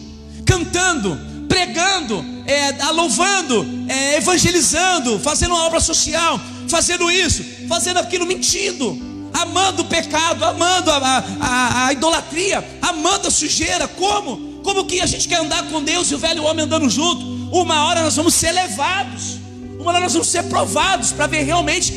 [0.47, 9.10] cantando, pregando, é, louvando, é, evangelizando, fazendo uma obra social, fazendo isso, fazendo aquilo, mentindo
[9.33, 13.87] amando o pecado, amando a, a, a, idolatria, amando a sujeira.
[13.89, 14.61] Como?
[14.63, 17.25] Como que a gente quer andar com Deus e o velho homem andando junto?
[17.53, 19.39] Uma hora nós vamos ser levados,
[19.79, 21.93] uma hora nós vamos ser provados para ver realmente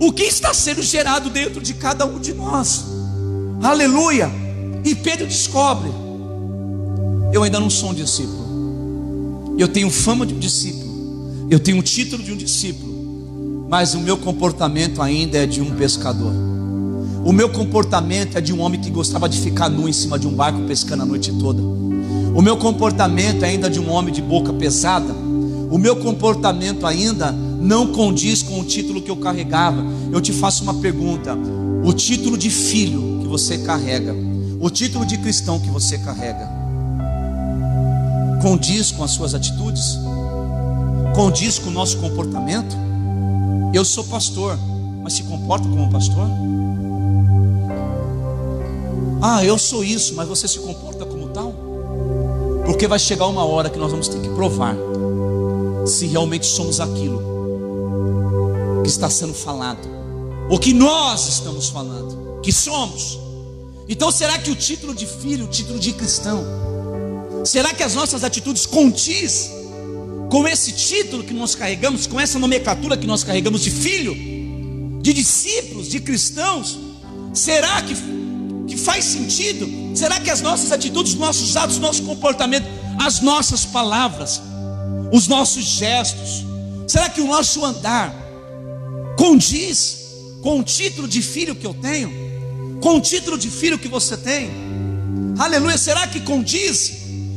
[0.00, 2.84] o que está sendo gerado dentro de cada um de nós.
[3.62, 4.30] Aleluia!
[4.84, 5.90] E Pedro descobre:
[7.32, 11.82] eu ainda não sou um discípulo, eu tenho fama de um discípulo, eu tenho o
[11.82, 16.53] título de um discípulo, mas o meu comportamento ainda é de um pescador.
[17.24, 20.26] O meu comportamento é de um homem que gostava de ficar nu em cima de
[20.26, 21.62] um barco pescando a noite toda.
[21.62, 25.10] O meu comportamento é ainda de um homem de boca pesada.
[25.70, 29.82] O meu comportamento ainda não condiz com o título que eu carregava.
[30.12, 31.34] Eu te faço uma pergunta:
[31.82, 34.14] o título de filho que você carrega,
[34.60, 36.46] o título de cristão que você carrega,
[38.42, 39.98] condiz com as suas atitudes?
[41.14, 42.76] Condiz com o nosso comportamento?
[43.72, 44.58] Eu sou pastor,
[45.02, 46.28] mas se comporta como pastor?
[49.26, 51.54] Ah, eu sou isso, mas você se comporta como tal?
[52.66, 54.76] Porque vai chegar uma hora que nós vamos ter que provar
[55.86, 57.22] se realmente somos aquilo
[58.82, 59.88] que está sendo falado,
[60.50, 63.18] ou que nós estamos falando, que somos.
[63.88, 66.44] Então, será que o título de filho, o título de cristão,
[67.46, 69.50] será que as nossas atitudes condiz
[70.30, 74.14] com esse título que nós carregamos, com essa nomenclatura que nós carregamos de filho,
[75.00, 76.78] de discípulos, de cristãos?
[77.32, 77.94] Será que
[78.84, 79.96] faz sentido?
[79.96, 82.66] Será que as nossas atitudes, nossos atos, nosso comportamento,
[83.02, 84.40] as nossas palavras,
[85.10, 86.44] os nossos gestos,
[86.86, 88.14] será que o nosso andar
[89.16, 90.04] condiz
[90.42, 92.12] com o título de filho que eu tenho?
[92.80, 94.50] Com o título de filho que você tem?
[95.38, 96.92] Aleluia, será que condiz?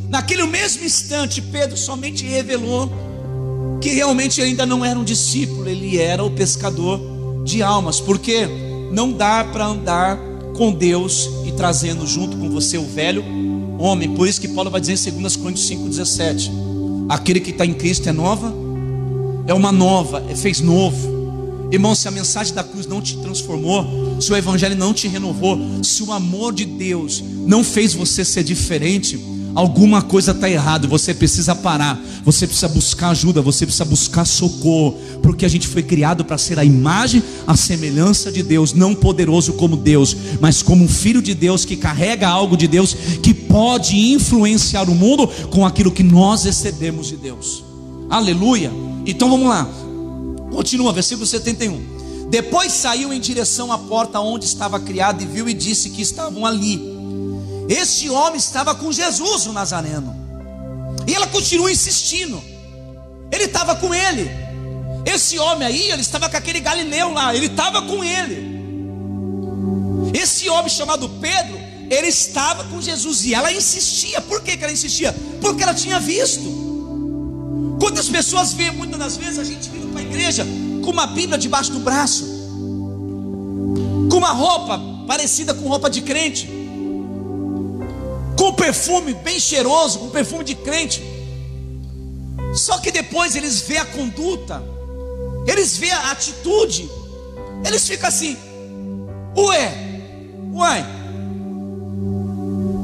[0.10, 2.92] Naquele mesmo instante, Pedro somente revelou
[3.82, 8.48] que realmente ainda não era um discípulo, ele era o pescador de almas, porque
[8.92, 10.27] não dá para andar
[10.58, 13.24] com Deus e trazendo junto com você o velho
[13.78, 14.10] homem.
[14.10, 16.52] Por isso que Paulo vai dizer em 2 Coríntios 5,17:
[17.08, 18.54] aquele que está em Cristo é nova,
[19.46, 21.16] é uma nova, é fez novo.
[21.72, 25.60] Irmão, se a mensagem da cruz não te transformou, se o evangelho não te renovou,
[25.84, 29.20] se o amor de Deus não fez você ser diferente,
[29.58, 35.00] Alguma coisa está errada, você precisa parar, você precisa buscar ajuda, você precisa buscar socorro,
[35.24, 39.54] porque a gente foi criado para ser a imagem, a semelhança de Deus, não poderoso
[39.54, 43.98] como Deus, mas como um filho de Deus que carrega algo de Deus, que pode
[43.98, 47.64] influenciar o mundo com aquilo que nós recebemos de Deus.
[48.12, 48.72] Aleluia.
[49.08, 49.68] Então vamos lá,
[50.52, 51.82] continua, versículo 71.
[52.30, 56.46] Depois saiu em direção à porta onde estava criado e viu e disse que estavam
[56.46, 56.97] ali
[57.68, 60.16] este homem estava com Jesus, o Nazareno.
[61.06, 62.42] E ela continua insistindo.
[63.32, 64.30] Ele estava com ele.
[65.06, 68.58] Esse homem aí, ele estava com aquele Galileu lá, ele estava com ele.
[70.14, 71.58] Esse homem chamado Pedro,
[71.90, 74.22] ele estava com Jesus e ela insistia.
[74.22, 75.16] Por que, que ela insistia?
[75.42, 76.58] Porque ela tinha visto.
[77.80, 80.46] Quantas pessoas vê, muitas das vezes a gente vindo para a igreja
[80.84, 82.26] com uma Bíblia debaixo do braço,
[84.10, 86.50] com uma roupa parecida com roupa de crente,
[88.38, 91.04] com perfume bem cheiroso, com perfume de crente.
[92.54, 94.64] Só que depois eles vê a conduta,
[95.48, 96.90] eles vê a atitude,
[97.66, 98.38] eles ficam assim:
[99.36, 100.02] Ué,
[100.54, 100.86] ué,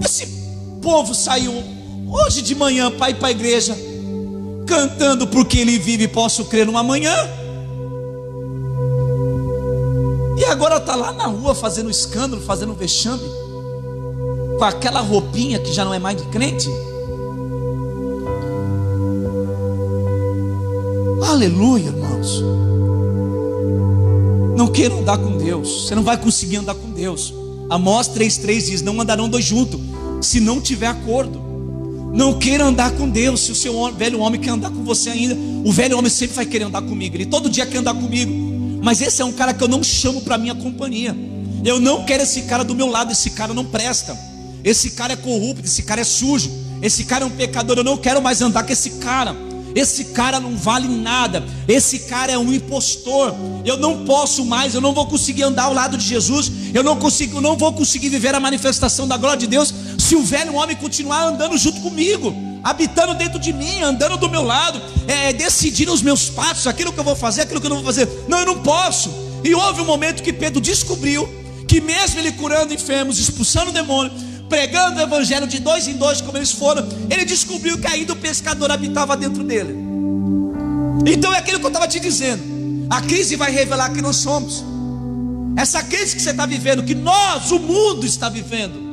[0.04, 0.28] esse
[0.82, 1.54] povo saiu
[2.10, 3.78] hoje de manhã para ir para a igreja,
[4.66, 7.16] cantando porque ele vive, posso crer numa manhã.
[10.36, 13.43] E agora está lá na rua fazendo escândalo, fazendo vexame
[14.58, 16.70] com aquela roupinha que já não é mais de crente?
[21.28, 22.44] Aleluia, irmãos.
[24.56, 25.88] Não queira andar com Deus.
[25.88, 27.34] Você não vai conseguir andar com Deus.
[27.70, 29.80] Amós 3,3 diz: Não andarão dois juntos,
[30.22, 31.42] se não tiver acordo.
[32.14, 33.42] Não queira andar com Deus.
[33.42, 35.36] Se o seu velho homem quer andar com você ainda,
[35.68, 37.16] o velho homem sempre vai querer andar comigo.
[37.16, 38.32] Ele todo dia quer andar comigo.
[38.84, 41.16] Mas esse é um cara que eu não chamo para minha companhia.
[41.66, 43.12] Eu não quero esse cara do meu lado.
[43.12, 44.16] Esse cara não presta.
[44.64, 47.78] Esse cara é corrupto, esse cara é sujo, esse cara é um pecador.
[47.78, 49.36] Eu não quero mais andar com esse cara.
[49.76, 51.44] Esse cara não vale nada.
[51.68, 53.34] Esse cara é um impostor.
[53.66, 56.52] Eu não posso mais, eu não vou conseguir andar ao lado de Jesus.
[56.74, 60.24] Eu não consigo, não vou conseguir viver a manifestação da glória de Deus se o
[60.24, 65.34] velho homem continuar andando junto comigo, habitando dentro de mim, andando do meu lado, é,
[65.34, 68.08] decidindo os meus passos, aquilo que eu vou fazer, aquilo que eu não vou fazer.
[68.28, 69.12] Não, eu não posso.
[69.44, 71.28] E houve um momento que Pedro descobriu
[71.68, 74.14] que mesmo ele curando enfermos, expulsando demônios,
[74.50, 78.16] pregando o evangelho de dois em dois, como eles foram, ele descobriu que ainda o
[78.16, 79.76] pescador habitava dentro dele.
[81.06, 82.88] Então é aquilo que eu estava te dizendo.
[82.90, 84.64] A crise vai revelar quem nós somos.
[85.56, 88.84] Essa crise que você está vivendo, que nós, o mundo, está vivendo,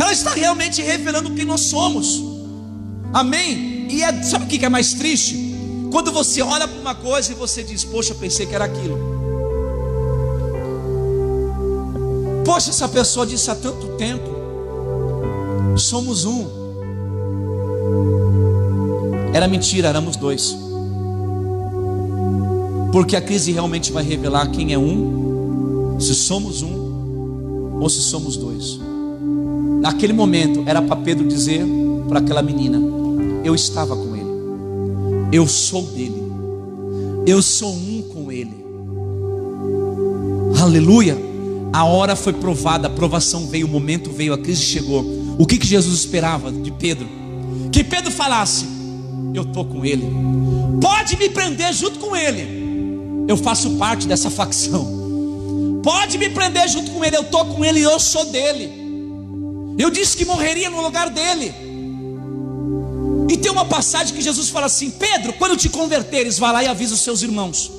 [0.00, 2.22] ela está realmente revelando quem nós somos.
[3.12, 3.86] Amém?
[3.90, 5.54] E é, sabe o que é mais triste?
[5.90, 9.15] Quando você olha para uma coisa e você diz, poxa, pensei que era aquilo.
[12.46, 14.22] Poxa, essa pessoa disse há tanto tempo.
[15.76, 16.46] Somos um.
[19.34, 20.56] Era mentira, éramos dois.
[22.92, 28.36] Porque a crise realmente vai revelar quem é um, se somos um ou se somos
[28.36, 28.78] dois.
[29.82, 31.66] Naquele momento era para Pedro dizer
[32.08, 32.80] para aquela menina:
[33.44, 36.22] Eu estava com ele, eu sou dele,
[37.26, 38.64] eu sou um com ele.
[40.62, 41.25] Aleluia.
[41.76, 45.04] A hora foi provada, a provação veio, o momento veio, a crise chegou.
[45.38, 47.06] O que, que Jesus esperava de Pedro?
[47.70, 48.64] Que Pedro falasse:
[49.34, 50.10] Eu estou com ele,
[50.80, 55.82] pode me prender junto com ele, eu faço parte dessa facção.
[55.82, 58.72] Pode me prender junto com ele, eu estou com ele eu sou dele.
[59.76, 61.52] Eu disse que morreria no lugar dele.
[63.28, 66.68] E tem uma passagem que Jesus fala assim: Pedro, quando te converteres, vá lá e
[66.68, 67.70] avisa os seus irmãos.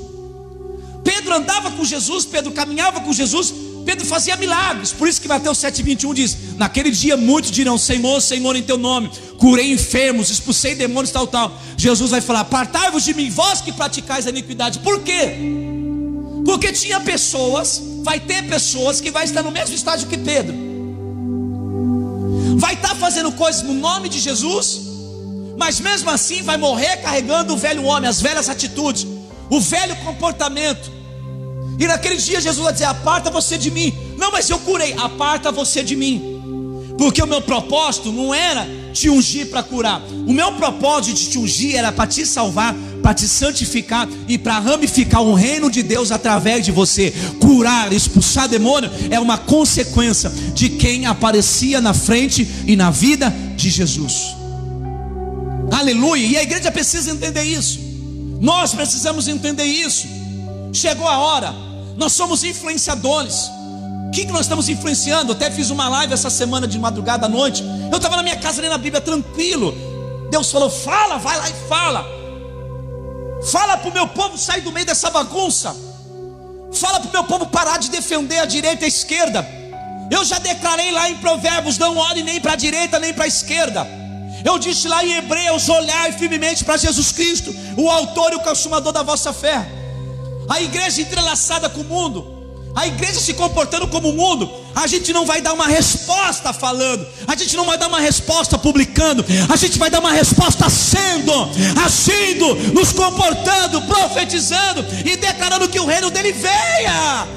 [1.04, 3.52] Pedro andava com Jesus, Pedro caminhava com Jesus,
[3.88, 8.54] Pedro fazia milagres, por isso que Mateus 7,21 diz: Naquele dia muitos dirão: Senhor, Senhor,
[8.54, 11.58] em teu nome, curei enfermos, expulsei demônios, tal, tal.
[11.78, 14.80] Jesus vai falar: Apartai-vos de mim, vós que praticais a iniquidade.
[14.80, 15.38] Por quê?
[16.44, 20.54] Porque tinha pessoas, vai ter pessoas que vai estar no mesmo estágio que Pedro,
[22.58, 24.82] vai estar fazendo coisas no nome de Jesus,
[25.58, 29.08] mas mesmo assim vai morrer carregando o velho homem, as velhas atitudes,
[29.50, 30.97] o velho comportamento.
[31.80, 33.94] E naquele dia Jesus vai dizer: Aparta você de mim.
[34.18, 34.94] Não, mas eu curei.
[34.94, 36.38] Aparta você de mim.
[36.98, 40.02] Porque o meu propósito não era te ungir para curar.
[40.02, 44.58] O meu propósito de te ungir era para te salvar, para te santificar e para
[44.58, 47.14] ramificar o reino de Deus através de você.
[47.40, 53.70] Curar, expulsar demônio é uma consequência de quem aparecia na frente e na vida de
[53.70, 54.36] Jesus.
[55.72, 56.26] Aleluia.
[56.26, 57.80] E a igreja precisa entender isso.
[58.42, 60.08] Nós precisamos entender isso.
[60.74, 61.67] Chegou a hora
[61.98, 63.52] nós somos influenciadores.
[64.08, 65.32] O que, que nós estamos influenciando?
[65.32, 67.64] Eu até fiz uma live essa semana de madrugada à noite.
[67.92, 69.76] Eu estava na minha casa lendo a Bíblia tranquilo.
[70.30, 72.06] Deus falou: fala, vai lá e fala.
[73.52, 75.76] Fala para o meu povo sair do meio dessa bagunça.
[76.72, 79.48] Fala para o meu povo parar de defender a direita e a esquerda.
[80.10, 83.28] Eu já declarei lá em Provérbios: não olhe nem para a direita nem para a
[83.28, 83.86] esquerda.
[84.46, 88.94] Eu disse lá em Hebreus: olhai firmemente para Jesus Cristo, o autor e o consumador
[88.94, 89.66] da vossa fé.
[90.50, 92.38] A igreja entrelaçada com o mundo,
[92.74, 97.06] a igreja se comportando como o mundo, a gente não vai dar uma resposta falando,
[97.28, 101.34] a gente não vai dar uma resposta publicando, a gente vai dar uma resposta sendo,
[101.84, 107.28] agindo, nos comportando, profetizando e declarando que o reino dele venha.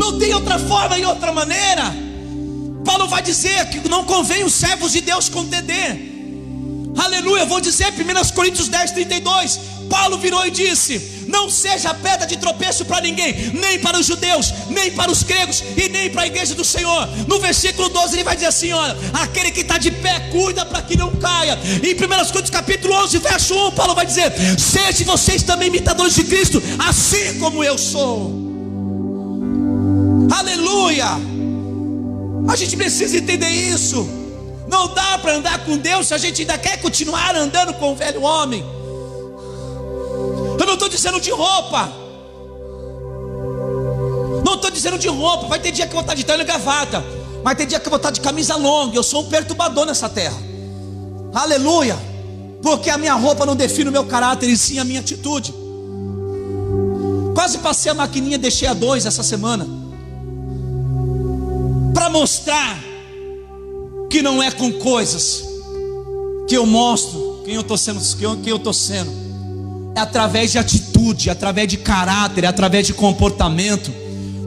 [0.00, 1.94] Não tem outra forma e outra maneira.
[2.84, 6.10] Paulo vai dizer que não convém os servos de Deus Dedê.
[6.96, 9.60] Aleluia, vou dizer 1 Coríntios 10, 32.
[9.90, 14.54] Paulo virou e disse: Não seja pedra de tropeço para ninguém, nem para os judeus,
[14.70, 17.08] nem para os gregos e nem para a igreja do Senhor.
[17.26, 20.80] No versículo 12 ele vai dizer assim: Olha, aquele que está de pé, cuida para
[20.80, 21.58] que não caia.
[21.82, 26.22] Em 1 Coríntios capítulo 11, verso 1, Paulo vai dizer: Sejam vocês também imitadores de
[26.24, 28.48] Cristo, assim como eu sou.
[30.30, 31.08] Aleluia!
[32.48, 34.08] A gente precisa entender isso.
[34.68, 37.96] Não dá para andar com Deus se a gente ainda quer continuar andando com o
[37.96, 38.64] velho homem.
[40.70, 41.92] Não estou dizendo de roupa.
[44.46, 45.48] Não estou dizendo de roupa.
[45.48, 47.04] Vai ter dia que eu vou estar de terno e gravata.
[47.42, 48.94] Vai ter dia que eu vou estar de camisa longa.
[48.96, 50.36] Eu sou um perturbador nessa terra.
[51.34, 51.98] Aleluia.
[52.62, 55.52] Porque a minha roupa não define o meu caráter e sim a minha atitude.
[57.34, 59.66] Quase passei a maquininha, deixei a dois essa semana.
[61.92, 62.78] Para mostrar
[64.08, 65.42] que não é com coisas
[66.46, 68.00] que eu mostro quem eu estou sendo,
[68.40, 69.29] quem eu estou sendo
[69.94, 73.92] é através de atitude, é através de caráter, é através de comportamento,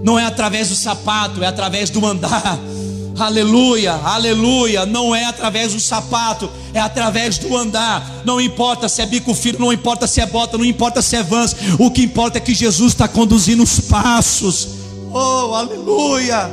[0.03, 2.59] não é através do sapato, é através do andar.
[3.17, 4.87] Aleluia, aleluia.
[4.87, 8.23] Não é através do sapato, é através do andar.
[8.25, 11.21] Não importa se é bico fino, não importa se é bota, não importa se é
[11.21, 11.55] vans.
[11.77, 14.67] O que importa é que Jesus está conduzindo os passos.
[15.11, 16.49] Oh, aleluia.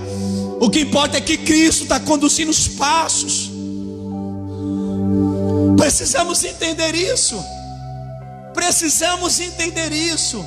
[0.61, 3.51] O que importa é que Cristo está conduzindo os passos.
[5.79, 7.43] Precisamos entender isso.
[8.61, 10.45] Precisamos entender isso.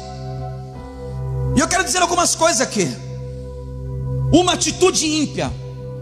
[1.58, 2.88] E eu quero dizer algumas coisas aqui.
[4.32, 5.52] Uma atitude ímpia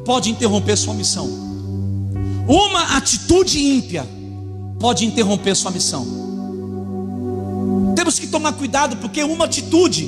[0.06, 1.26] pode interromper sua missão.
[2.46, 4.06] Uma atitude ímpia
[4.78, 6.06] pode interromper sua missão.
[7.96, 10.04] Temos que tomar cuidado porque uma atitude,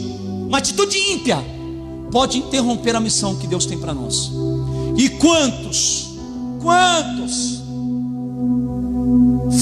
[0.46, 1.42] uma atitude ímpia,
[2.12, 4.30] pode interromper a missão que Deus tem para nós.
[4.98, 6.10] E quantos,
[6.62, 7.64] quantos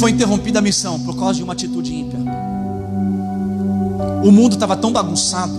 [0.02, 2.20] foi interrompida a missão por causa de uma atitude ímpia.
[4.24, 5.54] O mundo estava tão bagunçado,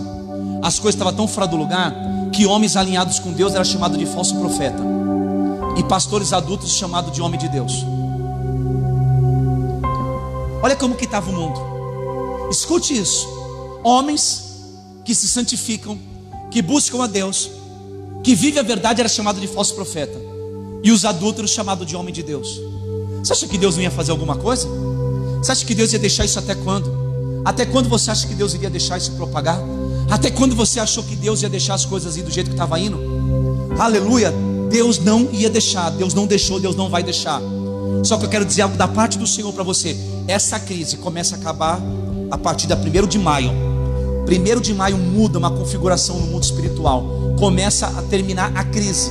[0.63, 1.95] as coisas estavam tão fora do lugar,
[2.33, 4.83] que homens alinhados com Deus eram chamados de falso profeta,
[5.77, 7.85] e pastores adultos chamados de homem de Deus.
[10.63, 11.61] Olha como que estava o mundo.
[12.51, 13.27] Escute isso.
[13.83, 14.45] Homens
[15.05, 15.99] que se santificam,
[16.51, 17.51] que buscam a Deus,
[18.23, 20.17] que vivem a verdade era chamado de falso profeta,
[20.85, 22.61] e os adúlteros chamados de homem de Deus.
[23.19, 24.69] Você acha que Deus não ia fazer alguma coisa?
[25.39, 27.02] Você acha que Deus ia deixar isso até quando?
[27.45, 29.59] Até quando você acha que Deus iria deixar isso propagar?
[30.11, 32.79] Até quando você achou que Deus ia deixar as coisas ir do jeito que estava
[32.79, 32.99] indo?
[33.79, 34.33] Aleluia!
[34.71, 37.43] Deus não ia deixar, Deus não deixou, Deus não vai deixar.
[38.03, 39.97] Só que eu quero dizer algo da parte do Senhor para você.
[40.27, 41.81] Essa crise começa a acabar
[42.31, 43.51] a partir da 1 de maio.
[44.27, 47.05] 1 de maio muda uma configuração no mundo espiritual.
[47.39, 49.11] Começa a terminar a crise.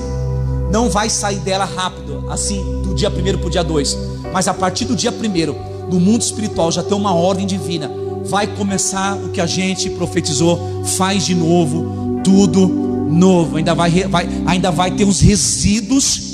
[0.71, 3.97] Não vai sair dela rápido, assim, do dia 1 para o dia 2.
[4.33, 8.00] Mas a partir do dia 1, no mundo espiritual já tem uma ordem divina.
[8.25, 12.67] Vai começar o que a gente profetizou, faz de novo, tudo
[13.09, 13.57] novo.
[13.57, 16.31] Ainda vai, vai, ainda vai ter os resíduos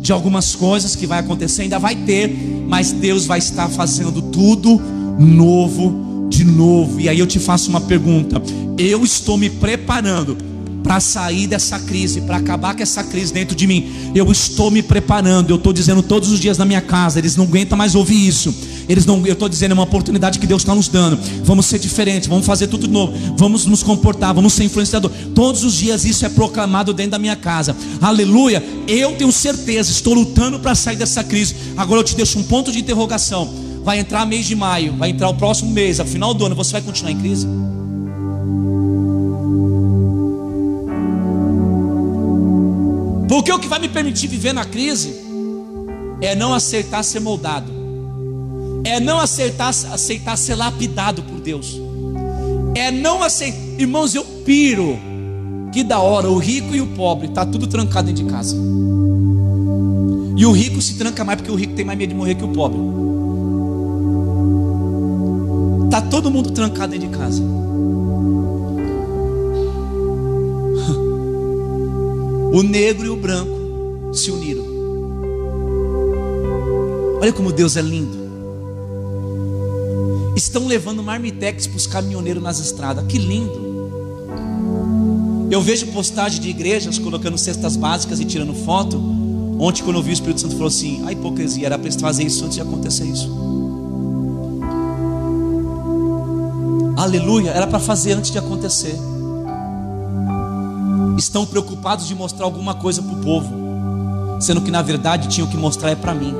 [0.00, 2.34] de algumas coisas que vai acontecer, ainda vai ter,
[2.66, 4.80] mas Deus vai estar fazendo tudo
[5.18, 7.00] novo de novo.
[7.00, 8.40] E aí eu te faço uma pergunta:
[8.78, 10.36] eu estou me preparando
[10.82, 14.12] para sair dessa crise, para acabar com essa crise dentro de mim.
[14.14, 17.44] Eu estou me preparando, eu estou dizendo todos os dias na minha casa, eles não
[17.44, 18.54] aguentam mais ouvir isso.
[18.90, 21.16] Eles não, eu estou dizendo, é uma oportunidade que Deus está nos dando.
[21.44, 25.12] Vamos ser diferentes, vamos fazer tudo de novo, vamos nos comportar, vamos ser influenciador.
[25.32, 27.76] Todos os dias isso é proclamado dentro da minha casa.
[28.00, 28.60] Aleluia.
[28.88, 31.54] Eu tenho certeza, estou lutando para sair dessa crise.
[31.76, 33.48] Agora eu te deixo um ponto de interrogação.
[33.84, 36.72] Vai entrar mês de maio, vai entrar o próximo mês, a final do ano, você
[36.72, 37.46] vai continuar em crise?
[43.28, 45.14] Porque o que vai me permitir viver na crise
[46.20, 47.79] é não aceitar ser moldado,
[48.84, 51.80] é não aceitar, aceitar ser lapidado por Deus,
[52.74, 54.98] é não aceitar, irmãos, eu piro
[55.72, 58.56] Que da hora, o rico e o pobre tá tudo trancado dentro de casa.
[60.36, 62.42] E o rico se tranca mais porque o rico tem mais medo de morrer que
[62.44, 62.78] o pobre.
[65.90, 67.42] Tá todo mundo trancado dentro de casa.
[72.52, 74.64] O negro e o branco se uniram.
[77.20, 78.19] Olha como Deus é lindo.
[80.40, 83.04] Estão levando marmitex para os caminhoneiros nas estradas.
[83.06, 83.68] Que lindo.
[85.50, 88.96] Eu vejo postagem de igrejas colocando cestas básicas e tirando foto.
[89.58, 92.42] Ontem, quando eu vi o Espírito Santo, falou assim: a hipocrisia era para fazer isso
[92.42, 93.30] antes de acontecer isso.
[96.96, 98.98] Aleluia, era para fazer antes de acontecer
[101.18, 103.52] estão preocupados de mostrar alguma coisa para o povo,
[104.40, 106.34] sendo que na verdade tinham que mostrar é para mim,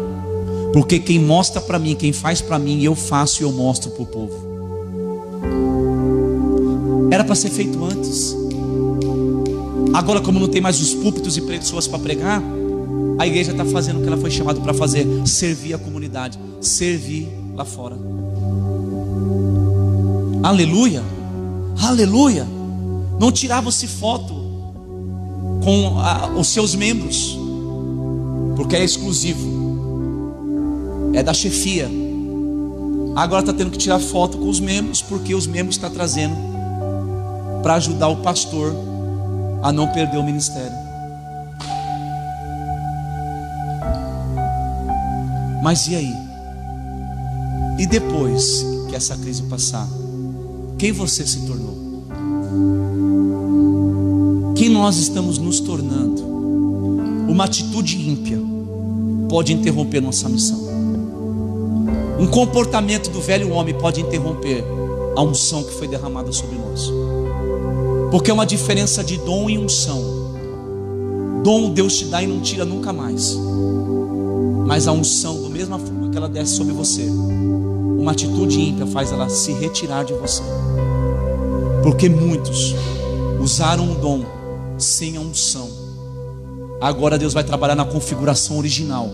[0.73, 4.03] porque quem mostra para mim, quem faz para mim, eu faço e eu mostro para
[4.03, 4.51] o povo.
[7.11, 8.37] Era para ser feito antes.
[9.93, 12.43] Agora, como não tem mais os púlpitos e pessoas para pregar,
[13.19, 17.29] a igreja está fazendo o que ela foi chamada para fazer: servir a comunidade, servir
[17.55, 17.97] lá fora.
[20.43, 21.03] Aleluia,
[21.83, 22.47] aleluia.
[23.19, 24.33] Não tirava-se foto
[25.63, 27.39] com a, os seus membros,
[28.57, 29.50] porque é exclusivo,
[31.13, 31.89] é da chefia.
[33.17, 36.35] Agora está tendo que tirar foto com os membros, porque os membros está trazendo
[37.63, 38.75] para ajudar o pastor
[39.63, 40.79] a não perder o ministério.
[45.63, 46.15] Mas e aí?
[47.79, 49.87] E depois que essa crise passar,
[50.79, 51.81] quem você se tornou?
[54.61, 56.23] quem nós estamos nos tornando,
[57.27, 58.39] uma atitude ímpia
[59.27, 60.61] pode interromper nossa missão.
[62.21, 64.63] Um comportamento do velho homem pode interromper
[65.17, 66.93] a unção que foi derramada sobre nós.
[68.11, 70.03] Porque é uma diferença de dom e unção.
[71.43, 73.39] Dom Deus te dá e não tira nunca mais.
[74.67, 79.11] Mas a unção, da mesma forma que ela desce sobre você, uma atitude ímpia faz
[79.11, 80.43] ela se retirar de você.
[81.83, 82.75] Porque muitos
[83.41, 84.27] usaram o dom
[84.77, 85.71] sem a unção.
[86.83, 89.09] Agora Deus vai trabalhar na configuração original.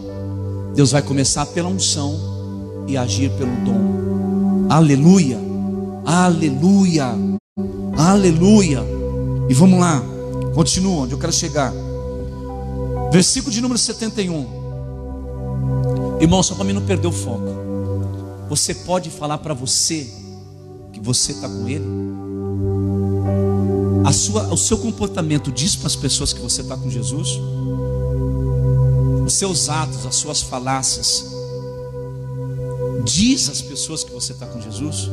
[0.75, 2.36] Deus vai começar pela unção
[2.87, 4.67] e agir pelo dom.
[4.69, 5.39] Aleluia,
[6.05, 7.15] aleluia,
[7.97, 8.83] aleluia.
[9.49, 10.03] E vamos lá,
[10.55, 11.73] continua onde eu quero chegar.
[13.13, 14.57] Versículo de número 71.
[16.21, 17.67] Irmão, só para mim não perder o foco.
[18.49, 20.09] Você pode falar para você
[20.93, 22.07] que você está com Ele?
[24.07, 27.41] a sua, o seu comportamento diz para as pessoas que você está com Jesus?
[29.27, 31.25] Os seus atos, as suas falácias,
[33.07, 35.09] diz às pessoas que você está com Jesus?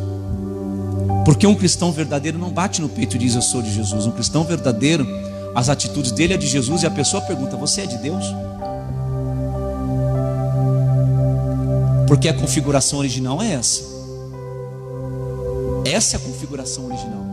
[1.23, 4.05] Porque um cristão verdadeiro não bate no peito e diz eu sou de Jesus.
[4.05, 5.07] Um cristão verdadeiro,
[5.55, 8.25] as atitudes dele é de Jesus e a pessoa pergunta: Você é de Deus?
[12.07, 13.83] Porque a configuração original é essa.
[15.85, 17.23] Essa é a configuração original.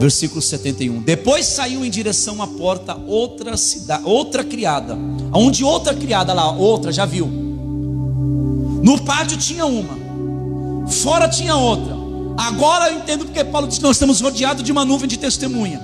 [0.00, 1.02] Versículo 71.
[1.02, 4.96] Depois saiu em direção à porta outra cidade, outra criada.
[5.32, 7.26] Onde outra criada lá, outra, já viu?
[7.26, 10.88] No pátio tinha uma.
[10.88, 11.94] Fora tinha outra.
[12.36, 15.80] Agora eu entendo porque Paulo diz nós estamos rodeados de uma nuvem de testemunha.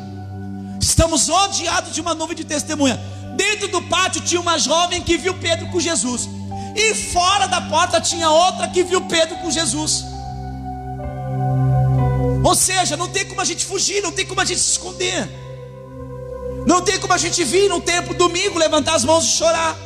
[0.80, 2.98] Estamos rodeados de uma nuvem de testemunha.
[3.36, 6.28] Dentro do pátio tinha uma jovem que viu Pedro com Jesus.
[6.74, 10.04] E fora da porta tinha outra que viu Pedro com Jesus.
[12.42, 15.28] Ou seja, não tem como a gente fugir, não tem como a gente se esconder.
[16.66, 19.76] Não tem como a gente vir no templo domingo, levantar as mãos e chorar.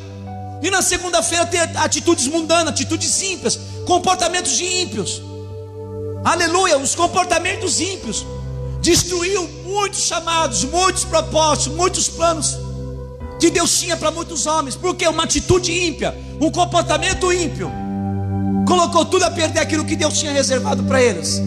[0.63, 5.23] E na segunda-feira ter atitudes mundanas, atitudes ímpias, comportamentos de ímpios.
[6.25, 8.25] Aleluia, os comportamentos ímpios
[8.81, 12.57] destruiu muitos chamados, muitos propósitos, muitos planos
[13.39, 14.75] que Deus tinha para muitos homens.
[14.75, 17.71] Porque uma atitude ímpia, um comportamento ímpio,
[18.67, 21.43] colocou tudo a perder aquilo que Deus tinha reservado para eles.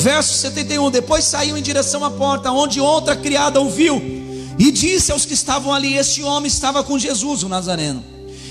[0.00, 4.00] Verso 71: Depois saiu em direção à porta, onde outra criada ouviu,
[4.58, 8.02] e disse aos que estavam ali: Este homem estava com Jesus, o Nazareno.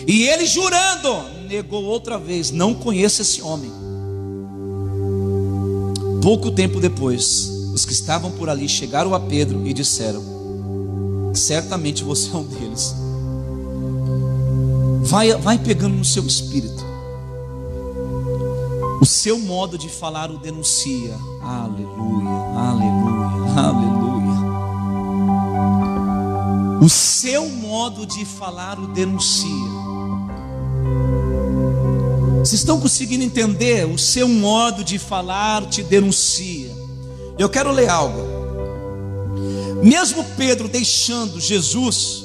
[0.08, 3.72] E ele, jurando, negou outra vez: Não conheço esse homem.
[6.22, 10.24] Pouco tempo depois, os que estavam por ali chegaram a Pedro e disseram:
[11.34, 12.94] Certamente você é um deles.
[15.02, 16.79] Vai, vai pegando no seu espírito.
[19.02, 21.18] O seu modo de falar o denuncia.
[21.42, 24.40] Aleluia, aleluia, aleluia.
[26.82, 29.48] O seu modo de falar o denuncia.
[32.40, 33.86] Vocês estão conseguindo entender?
[33.86, 36.70] O seu modo de falar te denuncia.
[37.38, 38.20] Eu quero ler algo.
[39.82, 42.22] Mesmo Pedro deixando Jesus,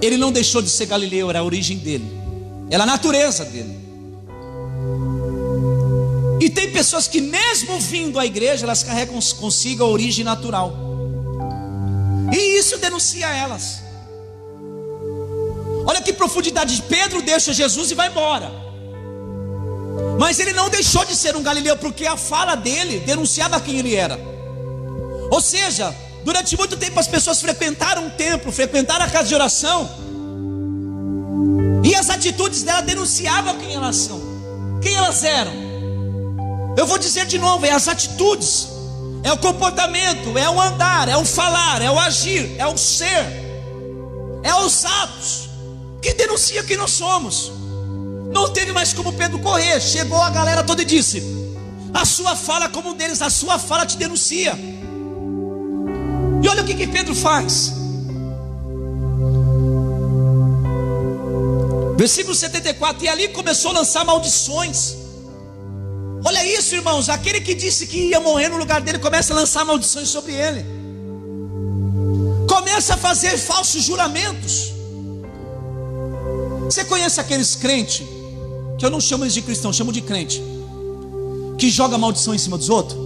[0.00, 2.10] ele não deixou de ser galileu, era a origem dele,
[2.70, 3.87] era a natureza dele.
[6.40, 10.72] E tem pessoas que, mesmo vindo à igreja, elas carregam consigo a origem natural,
[12.32, 13.80] e isso denuncia elas.
[15.86, 16.82] Olha que profundidade.
[16.88, 18.52] Pedro deixa Jesus e vai embora.
[20.18, 23.94] Mas ele não deixou de ser um galileu, porque a fala dele denunciava quem ele
[23.94, 24.18] era.
[25.30, 29.88] Ou seja, durante muito tempo as pessoas frequentaram o templo, frequentaram a casa de oração,
[31.82, 34.20] e as atitudes dela denunciavam quem elas são,
[34.82, 35.67] quem elas eram.
[36.78, 38.68] Eu vou dizer de novo: é as atitudes,
[39.24, 43.24] é o comportamento, é o andar, é o falar, é o agir, é o ser,
[44.44, 45.48] é os atos
[46.00, 47.50] que denuncia quem nós somos.
[48.32, 49.80] Não teve mais como Pedro correr.
[49.80, 51.20] Chegou a galera toda e disse:
[51.92, 54.56] A sua fala, como um deles, a sua fala te denuncia.
[56.40, 57.72] E olha o que, que Pedro faz.
[61.96, 65.07] Versículo 74: E ali começou a lançar maldições.
[66.24, 67.08] Olha isso, irmãos.
[67.08, 70.64] Aquele que disse que ia morrer no lugar dele começa a lançar maldições sobre ele.
[72.48, 74.72] Começa a fazer falsos juramentos.
[76.64, 78.06] Você conhece aqueles crentes,
[78.78, 80.42] que eu não chamo eles de cristão, chamo de crente,
[81.56, 82.98] que joga maldição em cima dos outros?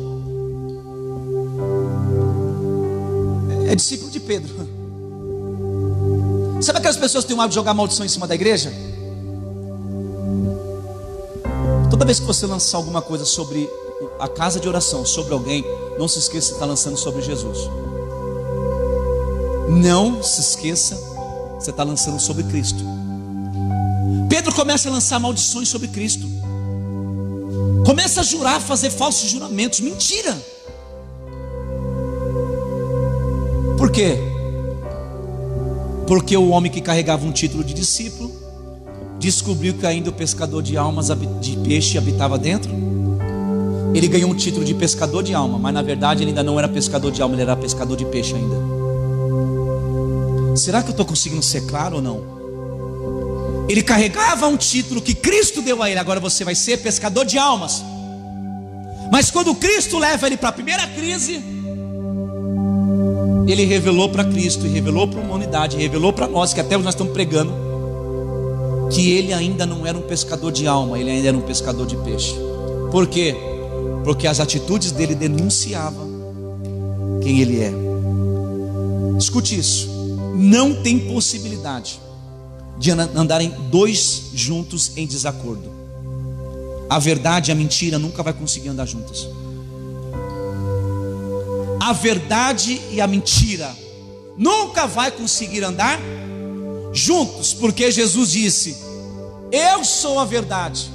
[3.68, 4.52] É discípulo de Pedro.
[6.60, 8.72] Sabe aquelas pessoas que têm o hábito de jogar maldição em cima da igreja?
[11.92, 13.68] Toda vez que você lançar alguma coisa sobre
[14.18, 15.62] a casa de oração, sobre alguém,
[15.98, 17.68] não se esqueça que está lançando sobre Jesus.
[19.68, 20.96] Não se esqueça,
[21.60, 22.82] você está lançando sobre Cristo.
[24.26, 26.26] Pedro começa a lançar maldições sobre Cristo.
[27.84, 29.80] Começa a jurar, fazer falsos juramentos.
[29.80, 30.34] Mentira.
[33.76, 34.16] Por quê?
[36.06, 38.41] Porque o homem que carregava um título de discípulo
[39.22, 41.06] descobriu que ainda o pescador de almas
[41.40, 42.72] de peixe habitava dentro.
[43.94, 46.68] Ele ganhou um título de pescador de alma, mas na verdade ele ainda não era
[46.68, 48.56] pescador de alma, ele era pescador de peixe ainda.
[50.56, 52.42] Será que eu estou conseguindo ser claro ou não?
[53.68, 56.00] Ele carregava um título que Cristo deu a ele.
[56.00, 57.82] Agora você vai ser pescador de almas.
[59.10, 61.40] Mas quando Cristo leva ele para a primeira crise,
[63.46, 67.12] ele revelou para Cristo, revelou para a humanidade, revelou para nós, que até nós estamos
[67.12, 67.61] pregando,
[68.92, 71.96] que ele ainda não era um pescador de alma, ele ainda era um pescador de
[71.96, 72.34] peixe.
[72.90, 73.34] Por quê?
[74.04, 76.10] Porque as atitudes dele denunciavam
[77.22, 77.72] quem ele é.
[79.18, 79.88] Escute isso.
[80.34, 82.00] Não tem possibilidade
[82.78, 85.70] de andarem dois juntos em desacordo.
[86.90, 89.26] A verdade e a mentira nunca vai conseguir andar juntas.
[91.80, 93.74] A verdade e a mentira
[94.36, 95.98] nunca vai conseguir andar
[96.92, 98.76] juntos, porque Jesus disse:
[99.50, 100.90] Eu sou a verdade.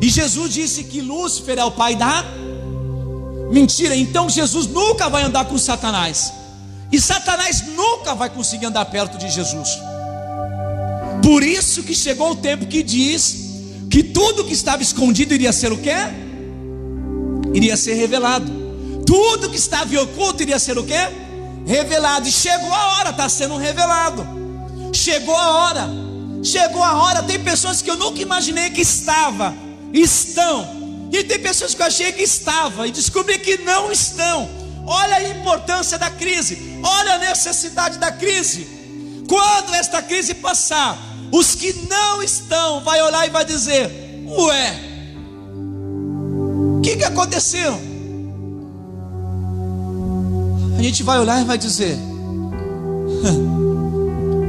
[0.00, 2.24] E Jesus disse que Lúcifer é o pai da
[3.50, 3.96] mentira.
[3.96, 6.32] Então Jesus nunca vai andar com Satanás.
[6.90, 9.68] E Satanás nunca vai conseguir andar perto de Jesus.
[11.22, 13.48] Por isso que chegou o tempo que diz
[13.90, 15.96] que tudo que estava escondido iria ser o quê?
[17.52, 18.50] Iria ser revelado.
[19.04, 21.08] Tudo que estava oculto iria ser o quê?
[21.66, 22.28] Revelado.
[22.28, 24.37] E chegou a hora, está sendo revelado.
[24.92, 25.88] Chegou a hora.
[26.42, 27.22] Chegou a hora.
[27.22, 29.54] Tem pessoas que eu nunca imaginei que estava,
[29.92, 30.78] estão.
[31.12, 34.48] E tem pessoas que eu achei que estava e descobri que não estão.
[34.86, 36.80] Olha a importância da crise.
[36.82, 38.66] Olha a necessidade da crise.
[39.28, 40.98] Quando esta crise passar,
[41.30, 43.90] os que não estão, vai olhar e vai dizer:
[44.26, 44.80] Ué,
[46.78, 47.78] o que, que aconteceu?
[50.78, 51.98] A gente vai olhar e vai dizer: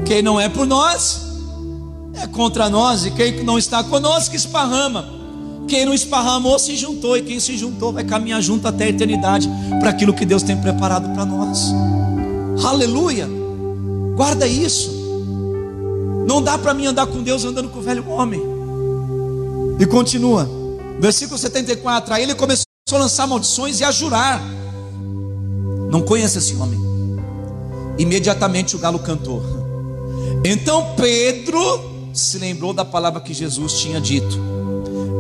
[0.10, 1.22] Quem não é por nós,
[2.16, 5.08] é contra nós, e quem não está conosco esparrama.
[5.68, 9.48] Quem não esparramou se juntou, e quem se juntou vai caminhar junto até a eternidade
[9.80, 11.72] para aquilo que Deus tem preparado para nós.
[12.66, 13.30] Aleluia!
[14.16, 14.90] Guarda isso.
[16.26, 18.42] Não dá para mim andar com Deus andando com o velho homem.
[19.80, 20.50] E continua.
[21.00, 22.16] Versículo 74.
[22.16, 24.42] Aí ele começou a lançar maldições e a jurar.
[25.92, 26.80] Não conheço esse homem.
[28.00, 29.59] Imediatamente o galo cantou.
[30.44, 31.60] Então Pedro
[32.14, 34.40] se lembrou da palavra que Jesus tinha dito: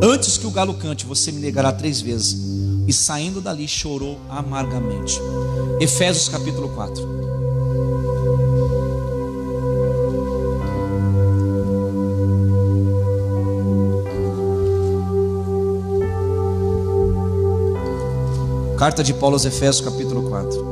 [0.02, 2.38] Antes que o galo cante, você me negará três vezes.
[2.88, 5.20] E saindo dali chorou amargamente.
[5.80, 7.20] Efésios capítulo 4.
[18.78, 20.69] Carta de Paulo aos Efésios, capítulo 4.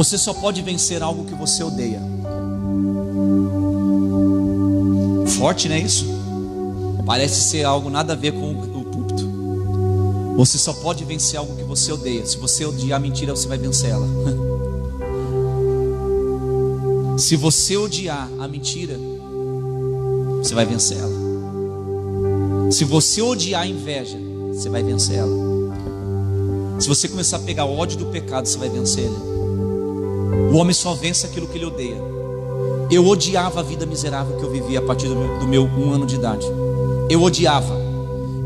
[0.00, 2.00] Você só pode vencer algo que você odeia.
[5.36, 6.06] Forte, não é isso?
[7.04, 9.30] Parece ser algo nada a ver com o púlpito.
[10.38, 12.24] Você só pode vencer algo que você odeia.
[12.24, 14.08] Se você odiar a mentira, você vai vencer ela.
[17.18, 18.96] Se você odiar a mentira,
[20.38, 22.72] você vai vencer ela.
[22.72, 24.16] Se você odiar a inveja,
[24.50, 25.36] você vai vencer ela.
[26.78, 29.29] Se você começar a pegar ódio do pecado, você vai vencer ele.
[30.52, 31.96] O homem só vence aquilo que ele odeia.
[32.90, 35.92] Eu odiava a vida miserável que eu vivia a partir do meu, do meu um
[35.92, 36.46] ano de idade.
[37.08, 37.74] Eu odiava.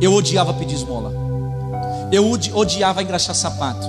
[0.01, 1.13] Eu odiava pedir esmola.
[2.13, 3.87] Eu odiava engraxar sapato.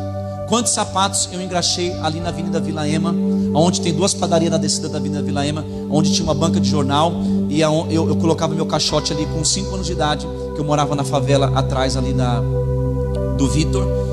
[0.47, 3.13] Quantos sapatos eu engraxei ali na Avenida Vila Ema,
[3.53, 6.69] onde tem duas padarias na descida da Avenida Vila Ema, onde tinha uma banca de
[6.69, 7.11] jornal,
[7.49, 10.95] e eu, eu colocava meu caixote ali com 5 anos de idade, que eu morava
[10.95, 12.41] na favela atrás ali da,
[13.37, 14.04] do Vitor.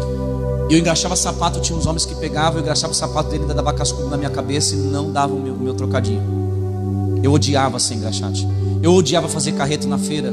[0.70, 4.08] Eu engraxava sapato, tinha uns homens que pegavam, eu engraxava o sapato dele, dava cascudo
[4.08, 7.20] na minha cabeça e não dava o meu, o meu trocadinho.
[7.22, 8.48] Eu odiava ser engraxate.
[8.82, 10.32] Eu odiava fazer carreto na feira,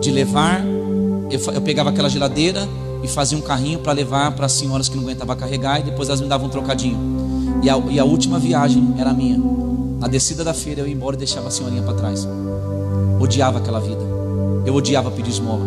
[0.00, 0.64] de levar,
[1.30, 2.68] eu, eu pegava aquela geladeira,
[3.04, 6.08] e fazia um carrinho para levar para as senhoras que não aguentavam carregar e depois
[6.08, 6.98] elas me davam um trocadinho.
[7.62, 9.38] E a, e a última viagem era minha.
[9.98, 12.26] Na descida da feira eu ia embora e deixava a senhorinha para trás.
[13.20, 14.00] Odiava aquela vida.
[14.64, 15.66] Eu odiava pedir esmola.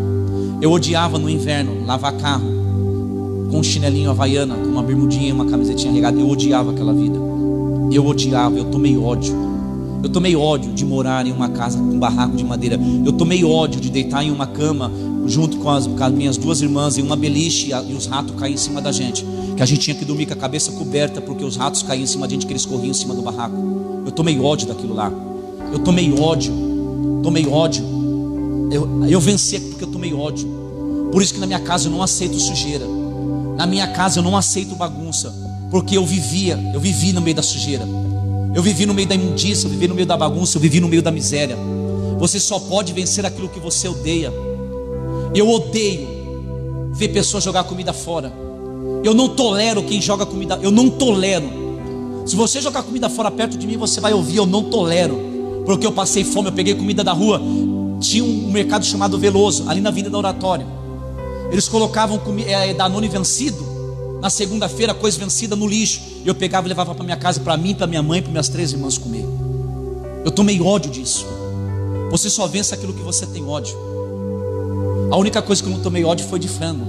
[0.59, 2.56] Eu odiava no inverno lavar carro
[3.49, 6.19] com um chinelinho havaiana, com uma bermudinha uma camisetinha regada.
[6.19, 7.17] Eu odiava aquela vida.
[7.91, 9.33] Eu odiava, eu tomei ódio.
[10.03, 12.79] Eu tomei ódio de morar em uma casa com um barraco de madeira.
[13.05, 14.91] Eu tomei ódio de deitar em uma cama
[15.25, 18.53] junto com as, com as minhas duas irmãs, em uma beliche e os ratos caíam
[18.53, 19.25] em cima da gente.
[19.55, 22.07] Que a gente tinha que dormir com a cabeça coberta, porque os ratos caíam em
[22.07, 23.55] cima da gente, que eles corriam em cima do barraco.
[24.05, 25.11] Eu tomei ódio daquilo lá.
[25.71, 26.53] Eu tomei ódio.
[27.23, 27.83] Tomei ódio.
[28.71, 30.47] Eu, eu venci porque eu tomei ódio.
[31.11, 32.96] Por isso que na minha casa eu não aceito sujeira.
[33.57, 35.33] Na minha casa eu não aceito bagunça.
[35.71, 37.85] Porque eu vivia, eu vivi no meio da sujeira.
[38.53, 40.87] Eu vivi no meio da imundícia, eu vivi no meio da bagunça, eu vivi no
[40.87, 41.57] meio da miséria.
[42.19, 44.31] Você só pode vencer aquilo que você odeia.
[45.35, 46.07] Eu odeio
[46.93, 48.31] ver pessoas jogar comida fora.
[49.03, 50.59] Eu não tolero quem joga comida.
[50.61, 51.47] Eu não tolero.
[52.25, 54.37] Se você jogar comida fora perto de mim, você vai ouvir.
[54.37, 55.19] Eu não tolero.
[55.65, 57.41] Porque eu passei fome, eu peguei comida da rua.
[57.99, 60.76] Tinha um mercado chamado Veloso, ali na Vinda da Oratória.
[61.51, 63.65] Eles colocavam é, Danone vencido.
[64.21, 66.01] Na segunda-feira, coisa vencida no lixo.
[66.25, 68.71] Eu pegava e levava para minha casa, para mim, para minha mãe, para minhas três
[68.71, 69.25] irmãs comer.
[70.25, 71.25] Eu tomei ódio disso.
[72.11, 73.77] Você só vence aquilo que você tem ódio.
[75.11, 76.85] A única coisa que eu não tomei ódio foi de frango.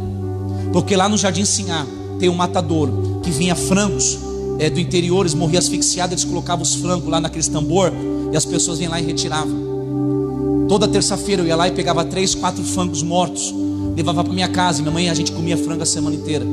[0.73, 1.87] Porque lá no Jardim Sinhá
[2.19, 2.91] tem um matador
[3.23, 4.19] que vinha frangos
[4.59, 7.93] é, do interior, eles morriam asfixiados, eles colocavam os frangos lá naqueles tambor
[8.33, 10.67] e as pessoas vinham lá e retiravam.
[10.69, 13.55] Toda terça-feira eu ia lá e pegava três, quatro frangos mortos,
[13.99, 14.81] levava para minha casa.
[14.81, 16.45] Minha mãe a gente comia frango a semana inteira.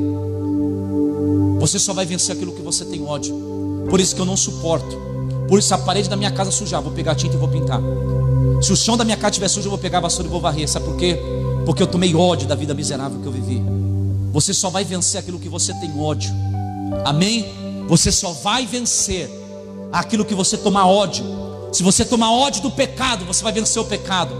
[1.59, 3.85] Você só vai vencer aquilo que você tem ódio.
[3.89, 4.97] Por isso que eu não suporto.
[5.47, 7.79] Por isso a parede da minha casa sujar, vou pegar tinta e vou pintar.
[8.61, 10.41] Se o chão da minha casa estiver sujo, eu vou pegar a vassoura e vou
[10.41, 10.67] varrer.
[10.67, 11.19] Sabe por quê?
[11.65, 13.61] porque eu tomei ódio da vida miserável que eu vivi.
[14.31, 16.31] Você só vai vencer aquilo que você tem ódio.
[17.03, 17.45] Amém?
[17.87, 19.29] Você só vai vencer
[19.91, 21.25] aquilo que você tomar ódio.
[21.73, 24.33] Se você tomar ódio do pecado, você vai vencer o pecado.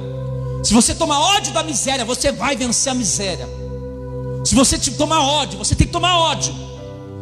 [0.66, 3.47] Se você tomar ódio da miséria, você vai vencer a miséria.
[4.43, 6.55] Se você tomar ódio, você tem que tomar ódio.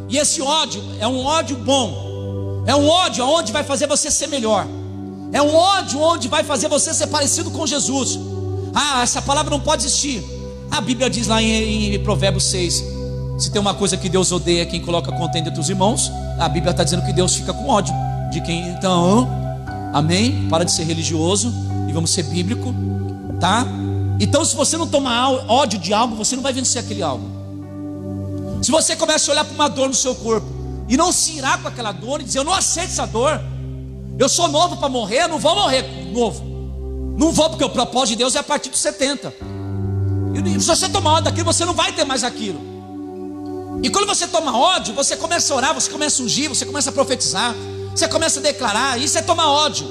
[0.08, 2.64] E esse ódio é um ódio bom.
[2.66, 4.66] É um ódio onde vai fazer você ser melhor.
[5.34, 8.18] É um ódio onde vai fazer você ser parecido com Jesus.
[8.74, 10.24] Ah, essa palavra não pode existir.
[10.72, 12.82] A Bíblia diz lá em, em Provérbios 6:
[13.38, 16.48] se tem uma coisa que Deus odeia, é quem coloca contenda entre os irmãos, a
[16.48, 17.94] Bíblia está dizendo que Deus fica com ódio
[18.32, 18.70] de quem.
[18.70, 19.28] Então,
[19.94, 20.48] amém?
[20.50, 21.54] Para de ser religioso
[21.90, 22.74] e vamos ser bíblico,
[23.44, 23.68] tá?
[24.22, 27.30] Então, se você não tomar ódio de algo, você não vai vencer aquele algo.
[28.64, 30.48] Se você começa a olhar para uma dor no seu corpo
[30.88, 33.42] e não se irar com aquela dor e dizer: Eu não aceito essa dor,
[34.18, 35.82] eu sou novo para morrer, eu não vou morrer
[36.14, 36.42] novo.
[37.18, 39.34] Não vou, porque o propósito de Deus é a partir dos 70.
[40.56, 42.62] E se você tomar ódio daquilo, você não vai ter mais aquilo.
[43.84, 46.92] E quando você toma ódio, você começa a orar, você começa a ungir, você começa
[46.92, 47.54] a profetizar,
[47.94, 49.86] você começa a declarar, isso é tomar ódio.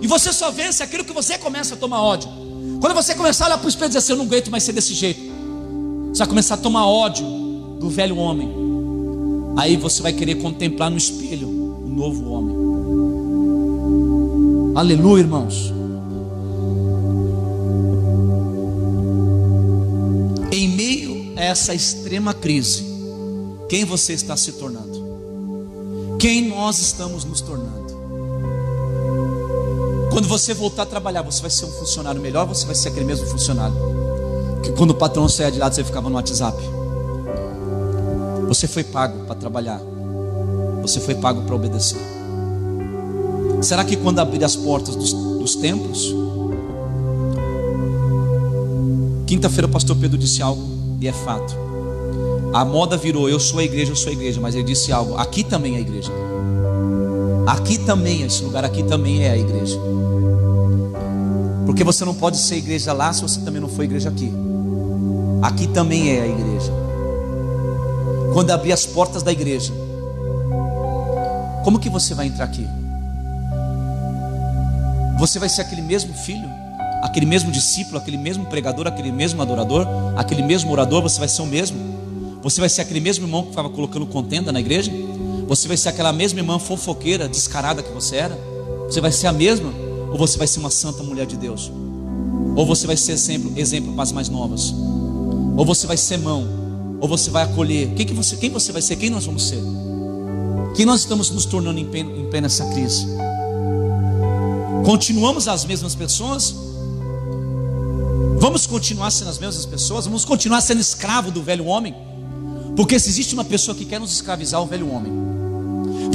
[0.00, 2.47] E você só vence aquilo que você começa a tomar ódio.
[2.80, 4.62] Quando você começar a olhar para o espelho e dizer assim, eu não aguento mais
[4.62, 5.20] ser desse jeito,
[6.12, 7.26] você vai começar a tomar ódio
[7.80, 8.48] do velho homem.
[9.56, 12.56] Aí você vai querer contemplar no espelho o novo homem.
[14.76, 15.78] Aleluia, irmãos.
[21.48, 22.84] essa extrema crise,
[23.68, 26.16] quem você está se tornando?
[26.18, 27.77] Quem nós estamos nos tornando?
[30.18, 33.04] Quando você voltar a trabalhar, você vai ser um funcionário melhor, você vai ser aquele
[33.04, 33.76] mesmo funcionário.
[34.64, 36.60] Que quando o patrão saia de lado, você ficava no WhatsApp.
[38.48, 39.80] Você foi pago para trabalhar.
[40.82, 42.00] Você foi pago para obedecer.
[43.62, 46.12] Será que quando abrir as portas dos, dos templos,
[49.24, 50.60] quinta-feira o pastor Pedro disse algo
[51.00, 51.54] e é fato.
[52.52, 55.16] A moda virou eu sou a igreja, eu sou a igreja, mas ele disse algo,
[55.16, 56.10] aqui também é a igreja.
[57.48, 59.78] Aqui também, esse lugar aqui também é a igreja.
[61.64, 64.30] Porque você não pode ser igreja lá se você também não for igreja aqui.
[65.40, 66.70] Aqui também é a igreja.
[68.34, 69.72] Quando abrir as portas da igreja,
[71.64, 72.68] como que você vai entrar aqui?
[75.18, 76.50] Você vai ser aquele mesmo filho,
[77.02, 79.86] aquele mesmo discípulo, aquele mesmo pregador, aquele mesmo adorador,
[80.18, 81.78] aquele mesmo orador, você vai ser o mesmo?
[82.42, 84.92] Você vai ser aquele mesmo irmão que estava colocando contenda na igreja?
[85.48, 88.38] Você vai ser aquela mesma irmã fofoqueira, descarada que você era?
[88.86, 89.72] Você vai ser a mesma?
[90.10, 91.72] Ou você vai ser uma santa mulher de Deus?
[92.54, 94.74] Ou você vai ser exemplo, exemplo para as mais novas?
[95.56, 96.46] Ou você vai ser mão?
[97.00, 97.94] Ou você vai acolher?
[97.94, 98.96] Quem, que você, quem você vai ser?
[98.96, 99.62] Quem nós vamos ser?
[100.76, 102.28] Quem nós estamos nos tornando em pleno, em
[102.74, 103.06] crise?
[104.84, 106.54] Continuamos as mesmas pessoas?
[108.38, 110.04] Vamos continuar sendo as mesmas pessoas?
[110.04, 111.94] Vamos continuar sendo escravo do velho homem?
[112.76, 115.27] Porque se existe uma pessoa que quer nos escravizar, é o velho homem.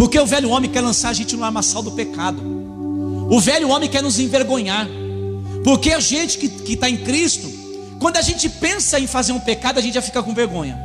[0.04, 2.38] Porque o velho homem quer lançar a gente no lamaçal do pecado.
[3.30, 4.86] O velho homem quer nos envergonhar.
[5.64, 7.50] Porque a gente que está em Cristo,
[8.02, 10.78] quando a gente pensa em fazer um pecado, a gente já fica com vergonha.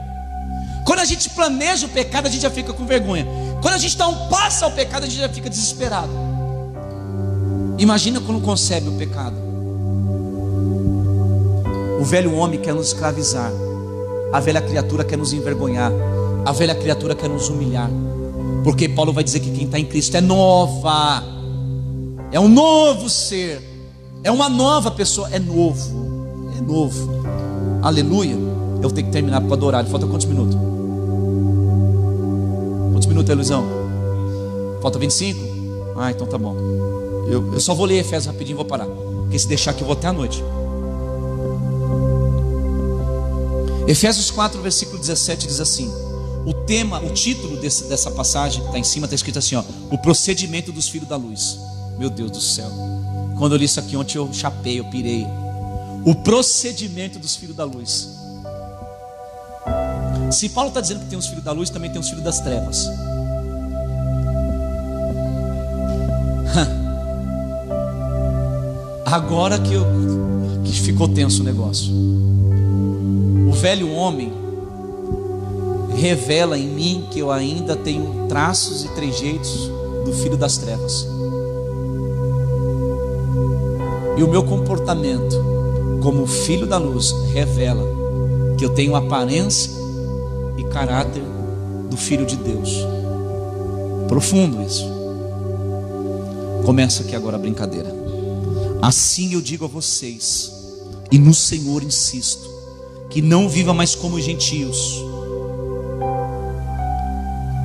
[0.87, 3.27] Quando a gente planeja o pecado, a gente já fica com vergonha.
[3.61, 6.12] Quando a gente dá um passo ao pecado, a gente já fica desesperado.
[7.77, 9.35] Imagina quando concebe o pecado.
[12.01, 13.51] O velho homem quer nos escravizar.
[14.33, 15.91] A velha criatura quer nos envergonhar.
[16.47, 17.91] A velha criatura quer nos humilhar.
[18.65, 21.23] Porque Paulo vai dizer que quem está em Cristo é nova,
[22.31, 23.63] é um novo ser,
[24.23, 27.09] é uma nova pessoa, é novo, é novo.
[27.83, 28.37] Aleluia.
[28.83, 29.85] Eu tenho que terminar para adorar.
[29.87, 30.57] Falta quantos minutos?
[32.93, 33.65] Quantos minutos, Luizão?
[34.81, 35.41] Falta 25?
[35.97, 36.55] Ah, então tá bom.
[37.29, 38.87] Eu, eu só vou ler Efésios rapidinho e vou parar.
[38.87, 40.43] Porque se deixar aqui eu vou até a noite.
[43.87, 45.91] Efésios 4, versículo 17 diz assim:
[46.47, 49.64] o tema, o título desse, dessa passagem que está em cima está escrito assim: ó,
[49.91, 51.59] o procedimento dos filhos da luz.
[51.99, 52.70] Meu Deus do céu.
[53.36, 55.26] Quando eu li isso aqui ontem, eu chapei, eu pirei.
[56.05, 58.09] O procedimento dos filhos da luz.
[60.30, 62.41] Se Paulo está dizendo que tem os filhos da luz, também tem os filhos das
[62.41, 62.89] trevas.
[69.05, 69.84] Agora que, eu,
[70.64, 71.93] que ficou tenso o negócio.
[73.49, 74.48] O velho homem
[75.99, 79.71] revela em mim que eu ainda tenho traços e trejeitos
[80.05, 81.07] do filho das trevas.
[84.17, 85.37] E o meu comportamento
[86.03, 87.85] como filho da luz revela
[88.57, 89.73] que eu tenho aparência
[90.57, 91.23] e caráter
[91.91, 92.71] do filho de Deus.
[94.09, 94.87] Profundo isso.
[96.65, 97.95] Começa aqui agora a brincadeira.
[98.81, 100.53] Assim eu digo a vocês,
[101.11, 102.49] e no Senhor insisto,
[103.11, 105.03] que não viva mais como gentios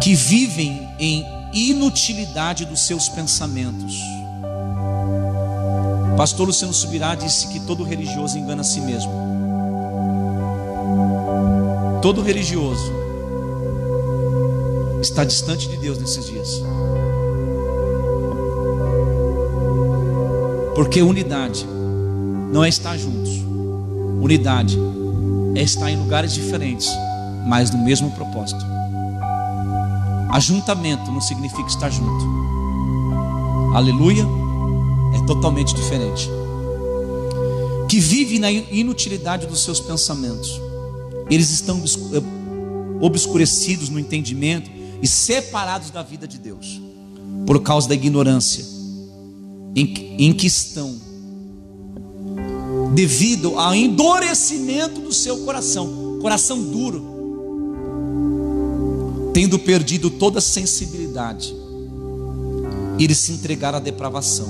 [0.03, 3.97] que vivem em inutilidade dos seus pensamentos.
[6.17, 9.13] Pastor Luciano Subirá disse que todo religioso engana a si mesmo.
[12.01, 12.91] Todo religioso
[15.01, 16.49] está distante de Deus nesses dias.
[20.75, 21.65] Porque unidade
[22.51, 23.31] não é estar juntos.
[24.21, 24.77] Unidade
[25.55, 26.89] é estar em lugares diferentes,
[27.47, 28.72] mas no mesmo propósito.
[30.33, 32.25] Ajuntamento não significa estar junto.
[33.75, 34.25] Aleluia.
[35.13, 36.27] É totalmente diferente.
[37.87, 40.59] Que vive na inutilidade dos seus pensamentos.
[41.29, 42.21] Eles estão eh,
[42.99, 44.71] obscurecidos no entendimento
[45.03, 46.81] e separados da vida de Deus,
[47.45, 48.65] por causa da ignorância
[49.75, 50.99] em que, em que estão,
[52.95, 57.12] devido ao endurecimento do seu coração, coração duro
[59.33, 61.55] tendo perdido toda sensibilidade,
[62.99, 64.47] eles se entregaram à depravação,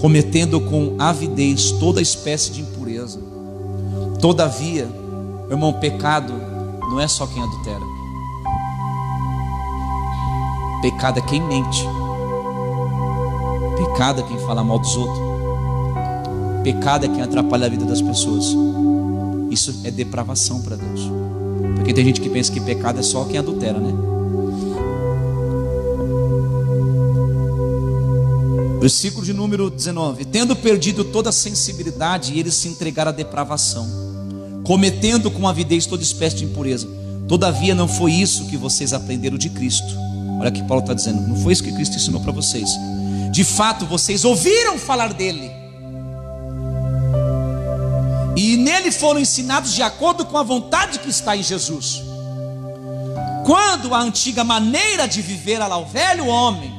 [0.00, 3.18] cometendo com avidez toda espécie de impureza.
[4.20, 4.88] Todavia,
[5.50, 6.32] irmão, pecado
[6.90, 7.80] não é só quem adultera.
[10.82, 11.86] Pecado é quem mente.
[13.76, 15.18] Pecado é quem fala mal dos outros.
[16.62, 18.54] Pecado é quem atrapalha a vida das pessoas.
[19.50, 21.21] Isso é depravação para Deus.
[21.82, 23.92] Porque tem gente que pensa que pecado é só quem adultera, né?
[28.78, 33.88] Versículo de número 19: Tendo perdido toda a sensibilidade, eles se entregaram à depravação,
[34.62, 36.88] cometendo com avidez toda espécie de impureza.
[37.26, 39.92] Todavia, não foi isso que vocês aprenderam de Cristo.
[40.38, 42.70] Olha que Paulo está dizendo: não foi isso que Cristo ensinou para vocês.
[43.32, 45.50] De fato, vocês ouviram falar dele,
[48.82, 52.02] nele foram ensinados de acordo com a vontade que está em Jesus.
[53.46, 56.72] Quando a antiga maneira de viver era o velho homem,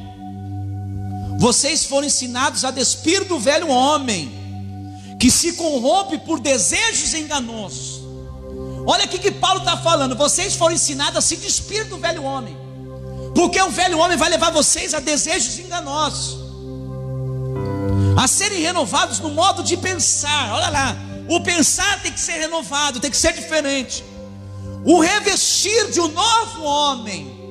[1.39, 4.31] vocês foram ensinados a despir do velho homem,
[5.19, 8.01] que se corrompe por desejos enganosos.
[8.85, 10.15] Olha o que Paulo está falando.
[10.15, 12.55] Vocês foram ensinados a se despir do velho homem,
[13.33, 16.37] porque o velho homem vai levar vocês a desejos enganosos,
[18.17, 20.53] a serem renovados no modo de pensar.
[20.53, 24.03] Olha lá, o pensar tem que ser renovado, tem que ser diferente.
[24.85, 27.41] O revestir de um novo homem,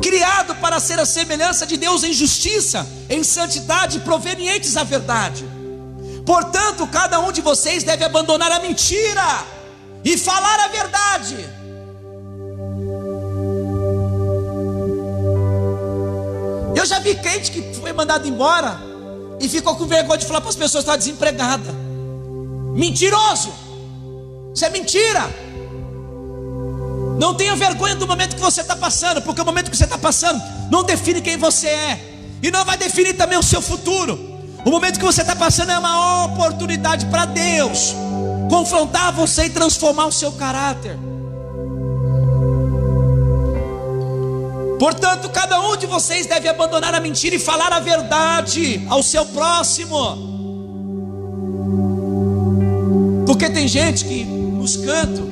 [0.00, 5.44] criado para ser a semelhança de Deus em justiça, em santidade, provenientes da verdade.
[6.24, 9.44] Portanto, cada um de vocês deve abandonar a mentira
[10.04, 11.36] e falar a verdade.
[16.76, 18.89] Eu já vi crente que foi mandado embora
[19.40, 21.72] e ficou com vergonha de falar para as pessoas que está desempregada.
[22.74, 23.52] Mentiroso!
[24.54, 25.28] Isso é mentira!
[27.18, 29.98] Não tenha vergonha do momento que você está passando, porque o momento que você está
[29.98, 32.00] passando não define quem você é,
[32.42, 34.18] e não vai definir também o seu futuro.
[34.64, 37.94] O momento que você está passando é uma oportunidade para Deus
[38.50, 40.98] confrontar você e transformar o seu caráter.
[44.80, 49.26] Portanto, cada um de vocês deve abandonar a mentira e falar a verdade ao seu
[49.26, 49.94] próximo.
[53.26, 55.26] Porque tem gente que nos cantos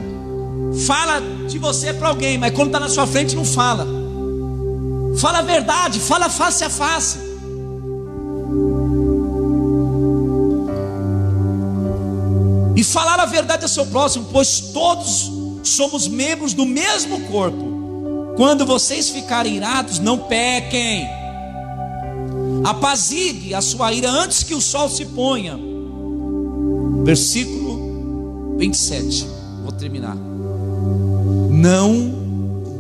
[0.87, 3.87] fala de você para alguém, mas quando está na sua frente não fala.
[5.19, 7.19] Fala a verdade, fala face a face.
[12.77, 15.33] E falar a verdade ao seu próximo, pois todos
[15.65, 17.68] somos membros do mesmo corpo.
[18.39, 21.09] Quando vocês ficarem irados, não pequem.
[22.63, 25.59] Apazigue a sua ira antes que o sol se ponha.
[27.03, 29.27] Versículo 27.
[29.65, 30.17] Vou terminar.
[31.51, 32.15] Não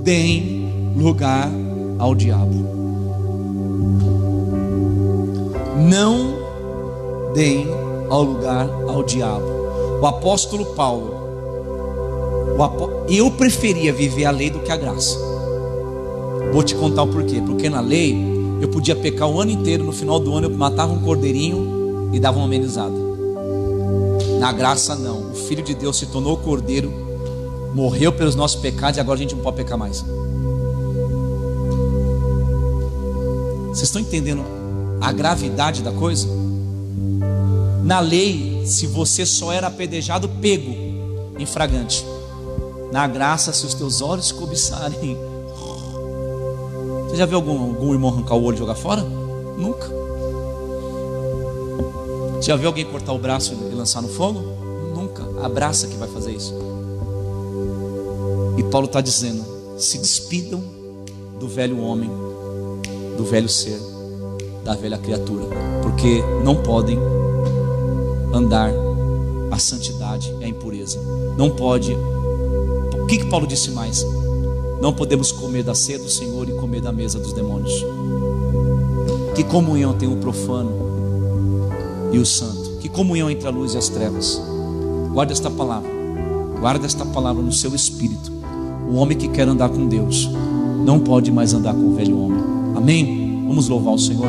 [0.04, 1.50] deem lugar
[1.98, 2.54] ao diabo.
[5.76, 7.66] Não deem
[8.08, 9.98] ao lugar ao diabo.
[10.00, 11.16] O apóstolo Paulo,
[12.56, 12.88] o apó...
[13.08, 15.27] eu preferia viver a lei do que a graça.
[16.52, 17.40] Vou te contar o porquê.
[17.44, 18.16] Porque na lei
[18.60, 22.18] eu podia pecar o ano inteiro, no final do ano eu matava um cordeirinho e
[22.18, 22.94] dava uma amenizada.
[24.38, 25.30] Na graça não.
[25.30, 26.92] O Filho de Deus se tornou cordeiro,
[27.74, 30.04] morreu pelos nossos pecados e agora a gente não pode pecar mais.
[33.68, 34.44] Vocês estão entendendo
[35.00, 36.26] a gravidade da coisa?
[37.84, 40.74] Na lei, se você só era apedrejado, pego,
[41.38, 42.04] infragante.
[42.92, 45.16] Na graça, se os teus olhos cobiçarem,
[47.18, 49.02] já viu algum, algum irmão arrancar o olho e jogar fora?
[49.02, 49.88] Nunca.
[52.40, 54.40] Já viu alguém cortar o braço e lançar no fogo?
[54.94, 55.24] Nunca.
[55.42, 56.54] A braça que vai fazer isso.
[58.56, 59.44] E Paulo está dizendo:
[59.76, 60.62] se despidam
[61.40, 62.10] do velho homem,
[63.16, 63.80] do velho ser,
[64.64, 65.44] da velha criatura,
[65.82, 66.98] porque não podem
[68.32, 68.70] andar
[69.50, 71.00] a santidade e a impureza.
[71.36, 71.94] Não pode.
[71.94, 74.04] O que, que Paulo disse mais?
[74.80, 77.84] Não podemos comer da ceia do Senhor e comer da mesa dos demônios.
[79.34, 80.70] Que comunhão tem o profano
[82.12, 82.78] e o santo?
[82.78, 84.40] Que comunhão entre a luz e as trevas?
[85.12, 85.90] Guarda esta palavra.
[86.60, 88.32] Guarda esta palavra no seu espírito.
[88.88, 90.28] O homem que quer andar com Deus
[90.84, 92.42] não pode mais andar com o velho homem.
[92.76, 93.44] Amém?
[93.46, 94.28] Vamos louvar o Senhor.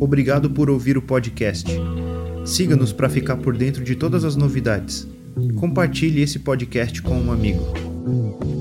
[0.00, 1.66] Obrigado por ouvir o podcast.
[2.44, 5.08] Siga-nos para ficar por dentro de todas as novidades.
[5.56, 8.53] Compartilhe esse podcast com um amigo.